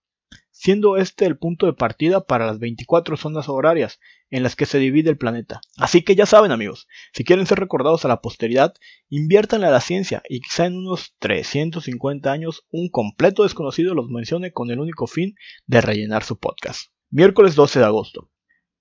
siendo 0.50 0.96
este 0.96 1.26
el 1.26 1.38
punto 1.38 1.66
de 1.66 1.72
partida 1.72 2.24
para 2.24 2.46
las 2.46 2.58
24 2.58 3.16
zonas 3.16 3.48
horarias 3.48 4.00
en 4.30 4.42
las 4.42 4.56
que 4.56 4.66
se 4.66 4.78
divide 4.78 5.11
el 5.11 5.18
planeta. 5.18 5.61
Así 5.76 6.02
que 6.02 6.14
ya 6.14 6.26
saben 6.26 6.52
amigos, 6.52 6.88
si 7.12 7.24
quieren 7.24 7.46
ser 7.46 7.58
recordados 7.61 8.04
a 8.04 8.08
la 8.08 8.20
posteridad, 8.20 8.74
inviertan 9.08 9.64
a 9.64 9.70
la 9.70 9.80
ciencia 9.80 10.22
y 10.28 10.40
quizá 10.40 10.66
en 10.66 10.76
unos 10.76 11.14
350 11.18 12.32
años 12.32 12.66
un 12.70 12.88
completo 12.88 13.42
desconocido 13.42 13.94
los 13.94 14.08
mencione 14.08 14.52
con 14.52 14.70
el 14.70 14.80
único 14.80 15.06
fin 15.06 15.35
de 15.66 15.80
rellenar 15.80 16.24
su 16.24 16.38
podcast. 16.38 16.90
Miércoles 17.11 17.54
12 17.54 17.78
de 17.78 17.85
agosto, 17.85 18.30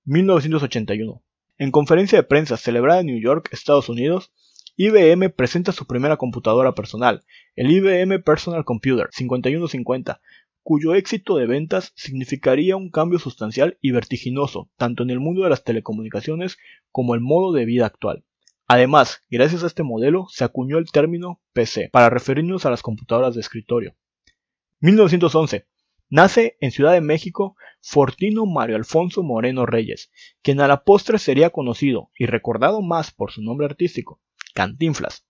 1981. 0.05 1.21
En 1.57 1.69
conferencia 1.69 2.17
de 2.17 2.23
prensa 2.23 2.57
celebrada 2.57 3.01
en 3.01 3.07
New 3.07 3.21
York, 3.21 3.49
Estados 3.51 3.89
Unidos, 3.89 4.31
IBM 4.77 5.29
presenta 5.31 5.73
su 5.73 5.85
primera 5.85 6.17
computadora 6.17 6.73
personal, 6.73 7.23
el 7.55 7.71
IBM 7.71 8.23
Personal 8.23 8.63
Computer 8.63 9.09
5150, 9.11 10.21
cuyo 10.63 10.93
éxito 10.95 11.35
de 11.35 11.45
ventas 11.45 11.91
significaría 11.95 12.77
un 12.77 12.89
cambio 12.89 13.19
sustancial 13.19 13.77
y 13.81 13.91
vertiginoso 13.91 14.69
tanto 14.77 15.03
en 15.03 15.09
el 15.09 15.19
mundo 15.19 15.43
de 15.43 15.49
las 15.49 15.63
telecomunicaciones 15.63 16.57
como 16.91 17.15
el 17.15 17.21
modo 17.21 17.51
de 17.51 17.65
vida 17.65 17.85
actual. 17.85 18.23
Además, 18.67 19.23
gracias 19.29 19.63
a 19.63 19.67
este 19.67 19.83
modelo 19.83 20.27
se 20.29 20.45
acuñó 20.45 20.77
el 20.77 20.89
término 20.89 21.41
PC 21.51 21.89
para 21.91 22.09
referirnos 22.09 22.65
a 22.65 22.69
las 22.69 22.81
computadoras 22.81 23.35
de 23.35 23.41
escritorio. 23.41 23.95
1911. 24.79 25.65
Nace 26.09 26.57
en 26.61 26.71
Ciudad 26.71 26.93
de 26.93 27.01
México 27.01 27.55
Fortino 27.81 28.45
Mario 28.45 28.77
Alfonso 28.77 29.23
Moreno 29.23 29.65
Reyes, 29.65 30.11
quien 30.41 30.61
a 30.61 30.67
la 30.67 30.83
postre 30.83 31.19
sería 31.19 31.49
conocido 31.49 32.09
y 32.17 32.25
recordado 32.25 32.81
más 32.81 33.11
por 33.11 33.31
su 33.31 33.41
nombre 33.41 33.65
artístico, 33.65 34.19
Cantinflas. 34.53 35.25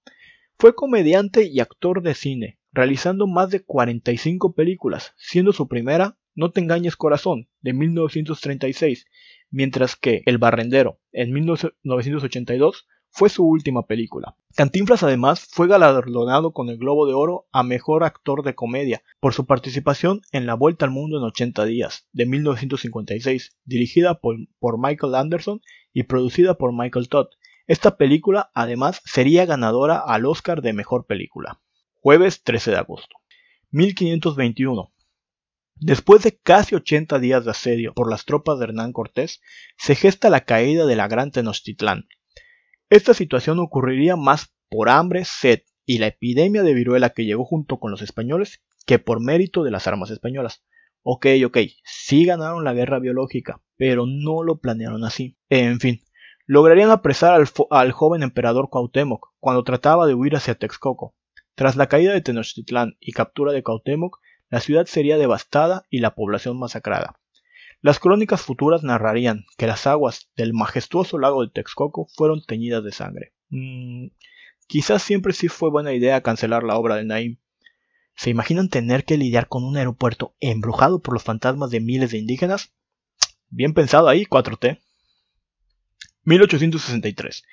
Fue 0.58 0.76
comediante 0.76 1.44
y 1.44 1.60
actor 1.60 2.02
de 2.02 2.14
cine, 2.14 2.60
realizando 2.72 3.28
más 3.28 3.50
de 3.50 3.64
45 3.64 4.54
películas, 4.54 5.14
siendo 5.18 5.54
su 5.54 5.68
primera 5.68 6.18
No 6.34 6.52
te 6.52 6.62
engañes 6.62 6.96
corazón, 6.96 7.50
de 7.62 7.74
1936, 7.74 9.06
mientras 9.50 9.96
que 9.96 10.22
El 10.26 10.38
Barrendero, 10.38 11.00
en 11.12 11.34
1982, 11.34 12.88
fue 13.12 13.30
su 13.30 13.46
última 13.46 13.86
película. 13.86 14.36
Cantinflas 14.56 15.04
además 15.04 15.46
fue 15.50 15.68
galardonado 15.68 16.54
con 16.54 16.70
el 16.70 16.78
Globo 16.78 17.06
de 17.06 17.14
Oro 17.14 17.48
a 17.52 17.62
Mejor 17.62 18.04
Actor 18.04 18.44
de 18.44 18.56
Comedia 18.56 19.04
por 19.20 19.34
su 19.34 19.46
participación 19.46 20.22
en 20.32 20.46
La 20.46 20.56
Vuelta 20.56 20.86
al 20.86 20.92
Mundo 20.92 21.18
en 21.18 21.24
80 21.24 21.66
días, 21.66 22.08
de 22.14 22.26
1956, 22.26 23.58
dirigida 23.66 24.20
por, 24.20 24.38
por 24.60 24.80
Michael 24.80 25.16
Anderson 25.16 25.62
y 25.94 26.04
producida 26.04 26.58
por 26.58 26.74
Michael 26.74 27.10
Todd. 27.10 27.28
Esta 27.72 27.96
película 27.96 28.52
además 28.54 29.02
sería 29.06 29.46
ganadora 29.46 30.04
al 30.06 30.26
Oscar 30.26 30.62
de 30.62 30.74
Mejor 30.74 31.06
Película. 31.06 31.62
Jueves 32.02 32.44
13 32.44 32.72
de 32.72 32.78
agosto. 32.78 33.16
1521. 33.70 34.94
Después 35.76 36.22
de 36.24 36.38
casi 36.38 36.76
80 36.76 37.18
días 37.20 37.46
de 37.46 37.52
asedio 37.52 37.94
por 37.94 38.10
las 38.10 38.26
tropas 38.26 38.60
de 38.60 38.66
Hernán 38.66 38.92
Cortés, 38.92 39.40
se 39.78 39.96
gesta 39.96 40.30
la 40.30 40.42
caída 40.42 40.86
de 40.86 40.98
la 40.98 41.08
Gran 41.08 41.32
Tenochtitlán. 41.32 42.10
Esta 42.90 43.14
situación 43.14 43.58
ocurriría 43.60 44.18
más 44.18 44.54
por 44.68 44.90
hambre, 44.90 45.24
sed 45.24 45.62
y 45.86 46.00
la 46.00 46.08
epidemia 46.08 46.64
de 46.64 46.74
viruela 46.74 47.12
que 47.12 47.24
llegó 47.24 47.46
junto 47.46 47.80
con 47.80 47.90
los 47.90 48.02
españoles 48.02 48.62
que 48.86 49.00
por 49.00 49.22
mérito 49.22 49.64
de 49.64 49.72
las 49.72 49.88
armas 49.88 50.10
españolas. 50.10 50.62
Ok, 51.04 51.26
ok, 51.46 51.58
sí 51.86 52.26
ganaron 52.26 52.66
la 52.66 52.74
guerra 52.74 53.00
biológica, 53.00 53.62
pero 53.78 54.06
no 54.08 54.44
lo 54.44 54.60
planearon 54.60 55.06
así. 55.06 55.38
En 55.48 55.80
fin, 55.80 56.02
lograrían 56.52 56.92
apresar 56.92 57.34
al, 57.34 57.48
al 57.70 57.94
joven 57.94 58.24
emperador 58.24 58.68
Cuauhtémoc 58.70 59.30
cuando 59.40 59.64
trataba 59.64 60.06
de 60.06 60.16
huir 60.16 60.36
hacia 60.36 60.56
Texcoco, 60.56 61.16
tras 61.56 61.78
la 61.78 61.88
caída 61.88 62.12
de 62.12 62.20
Tenochtitlán 62.20 62.98
y 63.00 63.14
captura 63.14 63.54
de 63.54 63.64
Cuauhtémoc, 63.64 64.20
la 64.50 64.60
ciudad 64.60 64.86
sería 64.86 65.18
devastada 65.18 65.86
y 65.90 66.00
la 66.00 66.14
población 66.14 66.60
masacrada. 66.60 67.18
Las 67.80 68.00
crónicas 68.00 68.42
futuras 68.42 68.84
narrarían 68.84 69.46
que 69.58 69.66
las 69.66 69.88
aguas 69.88 70.30
del 70.36 70.52
majestuoso 70.52 71.18
lago 71.18 71.42
de 71.42 71.52
Texcoco 71.52 72.10
fueron 72.18 72.44
teñidas 72.46 72.84
de 72.84 72.92
sangre. 72.92 73.34
Mm, 73.48 74.08
quizás 74.68 75.02
siempre 75.04 75.32
sí 75.32 75.48
fue 75.48 75.70
buena 75.70 75.94
idea 75.94 76.20
cancelar 76.20 76.64
la 76.64 76.76
obra 76.76 76.98
de 76.98 77.06
Naim. 77.06 77.38
¿Se 78.14 78.30
imaginan 78.30 78.68
tener 78.68 79.06
que 79.06 79.16
lidiar 79.16 79.48
con 79.48 79.64
un 79.64 79.78
aeropuerto 79.78 80.36
embrujado 80.42 81.02
por 81.02 81.14
los 81.14 81.24
fantasmas 81.24 81.70
de 81.70 81.80
miles 81.80 82.12
de 82.12 82.18
indígenas? 82.18 82.74
Bien 83.48 83.74
pensado 83.74 84.10
ahí, 84.10 84.26
4T. 84.26 84.82
1863. 86.24 87.44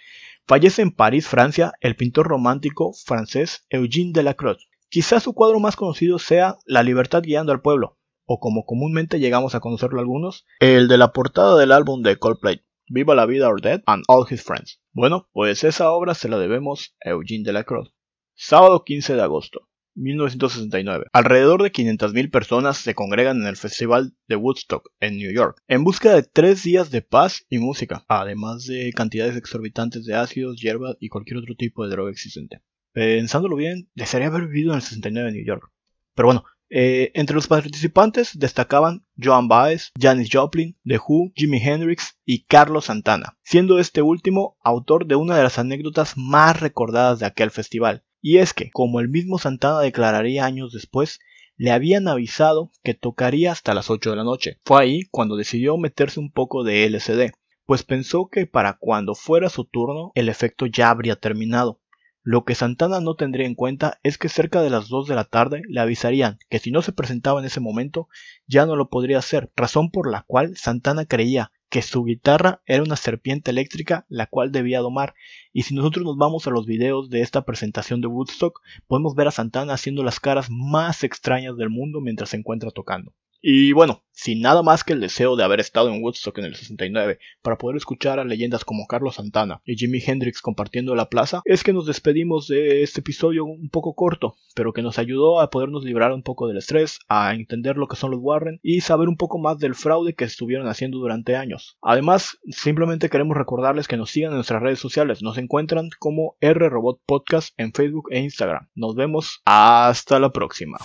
Fallece 0.47 0.83
en 0.83 0.93
París, 0.93 1.27
Francia, 1.27 1.73
el 1.81 1.97
pintor 1.97 2.27
romántico 2.27 2.93
francés 2.93 3.67
Eugène 3.71 4.13
Delacroix. 4.13 4.69
Quizás 4.89 5.23
su 5.23 5.35
cuadro 5.35 5.61
más 5.61 5.77
conocido 5.77 6.19
sea 6.19 6.57
La 6.65 6.83
libertad 6.83 7.23
guiando 7.23 7.53
al 7.53 7.61
pueblo, 7.61 7.99
o 8.25 8.41
como 8.41 8.65
comúnmente 8.65 9.21
llegamos 9.21 9.55
a 9.55 9.61
conocerlo 9.61 10.01
algunos, 10.01 10.47
el 10.61 10.89
de 10.89 10.99
la 10.99 11.13
portada 11.13 11.59
del 11.59 11.73
álbum 11.73 12.03
de 12.03 12.17
Coldplay, 12.17 12.63
Viva 12.91 13.15
la 13.15 13.27
vida 13.27 13.49
or 13.51 13.61
Dead 13.61 13.83
and 13.85 14.05
All 14.09 14.27
His 14.29 14.43
Friends. 14.43 14.81
Bueno, 14.93 15.29
pues 15.33 15.63
esa 15.63 15.93
obra 15.93 16.15
se 16.15 16.31
la 16.31 16.39
debemos 16.39 16.97
a 17.05 17.11
Eugène 17.11 17.45
Delacroix. 17.45 17.93
Sábado 18.35 18.83
15 18.85 19.15
de 19.15 19.23
agosto. 19.23 19.69
1969. 19.99 21.07
Alrededor 21.13 21.63
de 21.63 21.73
500.000 21.73 22.31
personas 22.31 22.79
se 22.79 22.95
congregan 22.95 23.41
en 23.41 23.47
el 23.47 23.57
Festival 23.57 24.15
de 24.29 24.37
Woodstock 24.37 24.91
en 25.01 25.19
New 25.19 25.33
York, 25.33 25.61
en 25.67 25.85
busca 25.85 26.15
de 26.15 26.23
tres 26.23 26.63
días 26.63 26.91
de 26.91 27.03
paz 27.03 27.45
y 27.49 27.59
música, 27.59 28.05
además 28.09 28.65
de 28.67 28.93
cantidades 28.95 29.37
exorbitantes 29.37 30.05
de 30.05 30.15
ácidos, 30.15 30.61
hierbas 30.61 30.97
y 31.01 31.09
cualquier 31.09 31.39
otro 31.39 31.55
tipo 31.57 31.85
de 31.85 31.91
droga 31.91 32.11
existente. 32.11 32.61
Pensándolo 32.93 33.57
bien, 33.57 33.91
desearía 33.95 34.29
haber 34.29 34.47
vivido 34.47 34.71
en 34.71 34.77
el 34.77 34.83
69 34.83 35.29
en 35.29 35.35
New 35.35 35.45
York. 35.45 35.71
Pero 36.15 36.27
bueno, 36.29 36.45
eh, 36.71 37.13
entre 37.15 37.35
los 37.35 37.47
participantes 37.47 38.39
destacaban 38.39 39.07
Joan 39.17 39.49
Baez, 39.49 39.91
Janis 39.99 40.29
Joplin, 40.31 40.77
The 40.85 40.99
Who, 40.99 41.33
Jimi 41.35 41.59
Hendrix 41.59 42.19
y 42.27 42.45
Carlos 42.45 42.87
Santana, 42.87 43.39
siendo 43.43 43.79
este 43.79 44.03
último 44.03 44.59
autor 44.63 45.07
de 45.07 45.17
una 45.17 45.37
de 45.37 45.45
las 45.45 45.59
anécdotas 45.59 46.17
más 46.17 46.61
recordadas 46.61 47.21
de 47.21 47.27
aquel 47.27 47.51
festival, 47.51 48.05
y 48.29 48.41
es 48.41 48.53
que, 48.53 48.71
como 48.71 49.01
el 49.01 49.09
mismo 49.09 49.39
Santana 49.39 49.81
declararía 49.81 50.45
años 50.45 50.75
después, 50.75 51.19
le 51.57 51.71
habían 51.71 52.09
avisado 52.09 52.71
que 52.85 52.93
tocaría 52.93 53.53
hasta 53.53 53.73
las 53.73 53.89
8 53.89 54.11
de 54.11 54.17
la 54.17 54.23
noche. 54.23 54.59
Fue 54.67 54.83
ahí 54.83 55.05
cuando 55.11 55.35
decidió 55.35 55.79
meterse 55.79 56.21
un 56.21 56.31
poco 56.31 56.63
de 56.63 56.85
LCD, 56.85 57.33
pues 57.65 57.85
pensó 57.85 58.29
que 58.29 58.45
para 58.45 58.75
cuando 58.75 59.15
fuera 59.15 59.49
su 59.49 59.65
turno 59.65 60.13
el 60.15 60.29
efecto 60.29 60.67
ya 60.67 60.91
habría 60.91 61.17
terminado. 61.17 61.81
Lo 62.23 62.45
que 62.45 62.55
Santana 62.55 63.01
no 63.01 63.15
tendría 63.15 63.47
en 63.47 63.55
cuenta 63.55 63.99
es 64.03 64.19
que 64.19 64.29
cerca 64.29 64.61
de 64.61 64.69
las 64.69 64.91
2 64.91 65.09
de 65.09 65.15
la 65.15 65.25
tarde 65.25 65.63
le 65.67 65.81
avisarían 65.81 66.39
que 66.51 66.59
si 66.59 66.71
no 66.71 66.83
se 66.83 66.93
presentaba 66.93 67.41
en 67.41 67.47
ese 67.47 67.61
momento 67.61 68.09
ya 68.47 68.67
no 68.67 68.77
lo 68.77 68.91
podría 68.91 69.17
hacer, 69.21 69.51
razón 69.57 69.91
por 69.91 70.13
la 70.13 70.25
cual 70.27 70.55
Santana 70.55 71.07
creía 71.07 71.51
que 71.69 71.83
su 71.83 72.05
guitarra 72.05 72.63
era 72.67 72.83
una 72.83 72.97
serpiente 72.97 73.51
eléctrica 73.51 74.07
la 74.09 74.27
cual 74.27 74.53
debía 74.53 74.81
domar. 74.81 75.15
Y 75.53 75.63
si 75.63 75.75
nosotros 75.75 76.05
nos 76.05 76.17
vamos 76.17 76.47
a 76.47 76.51
los 76.51 76.67
videos 76.67 77.11
de 77.11 77.21
esta 77.21 77.45
presentación 77.45 78.01
de 78.01 78.09
Woodstock, 78.09 78.61
podemos 78.87 79.15
ver 79.15 79.29
a 79.29 79.33
Santana 79.33 79.75
haciendo 79.75 80.03
las 80.03 80.21
caras 80.21 80.49
más 80.51 81.05
extrañas 81.05 81.57
del 81.57 81.71
mundo 81.71 82.01
mientras 82.01 82.31
se 82.31 82.37
encuentra 82.37 82.71
tocando. 82.71 83.13
Y 83.41 83.73
bueno, 83.73 84.03
sin 84.19 84.41
nada 84.41 84.63
más 84.65 84.83
que 84.83 84.95
el 84.95 85.01
deseo 85.01 85.37
de 85.37 85.45
haber 85.45 85.61
estado 85.61 85.95
en 85.95 86.03
Woodstock 86.03 86.37
en 86.39 86.47
el 86.47 86.57
69 86.57 87.21
para 87.41 87.57
poder 87.57 87.77
escuchar 87.77 88.19
a 88.19 88.25
leyendas 88.25 88.65
como 88.65 88.89
Carlos 88.89 89.15
Santana 89.15 89.61
y 89.65 89.77
Jimi 89.77 90.01
Hendrix 90.05 90.41
compartiendo 90.41 90.97
la 90.97 91.09
plaza, 91.09 91.41
es 91.45 91.63
que 91.63 91.73
nos 91.73 91.87
despedimos 91.87 92.49
de 92.49 92.83
este 92.83 92.99
episodio 93.01 93.45
un 93.45 93.71
poco 93.71 93.95
corto, 93.95 94.35
pero 94.57 94.73
que 94.73 94.83
nos 94.83 94.99
ayudó 94.99 95.41
a 95.41 95.51
podernos 95.51 95.85
librar 95.85 96.13
un 96.13 96.25
poco 96.25 96.49
del 96.49 96.57
estrés, 96.57 96.99
a 97.09 97.33
entender 97.33 97.77
lo 97.77 97.87
que 97.87 97.95
son 97.95 98.11
los 98.11 98.21
Warren 98.21 98.59
y 98.61 98.81
saber 98.81 99.09
un 99.09 99.17
poco 99.17 99.39
más 99.39 99.59
del 99.59 99.77
fraude 99.77 100.15
que 100.15 100.25
estuvieron 100.25 100.67
haciendo 100.67 100.99
durante 100.99 101.37
años. 101.37 101.79
Además, 101.81 102.39
simplemente 102.49 103.11
queremos 103.11 103.37
recordarles 103.37 103.87
que 103.87 103.97
nos 103.97 104.11
sigan 104.11 104.33
en 104.33 104.39
nuestras 104.39 104.63
redes 104.63 104.81
sociales, 104.81 105.23
nos 105.23 105.39
encuentran 105.39 105.91
como 106.01 106.37
R 106.41 106.69
Robot 106.69 107.01
Podcast 107.07 107.55
en 107.57 107.73
Facebook 107.73 108.09
e 108.11 108.19
Instagram. 108.19 108.69
Nos 108.75 108.97
vemos 108.97 109.43
hasta 109.45 110.19
la 110.19 110.33
próxima. 110.33 110.79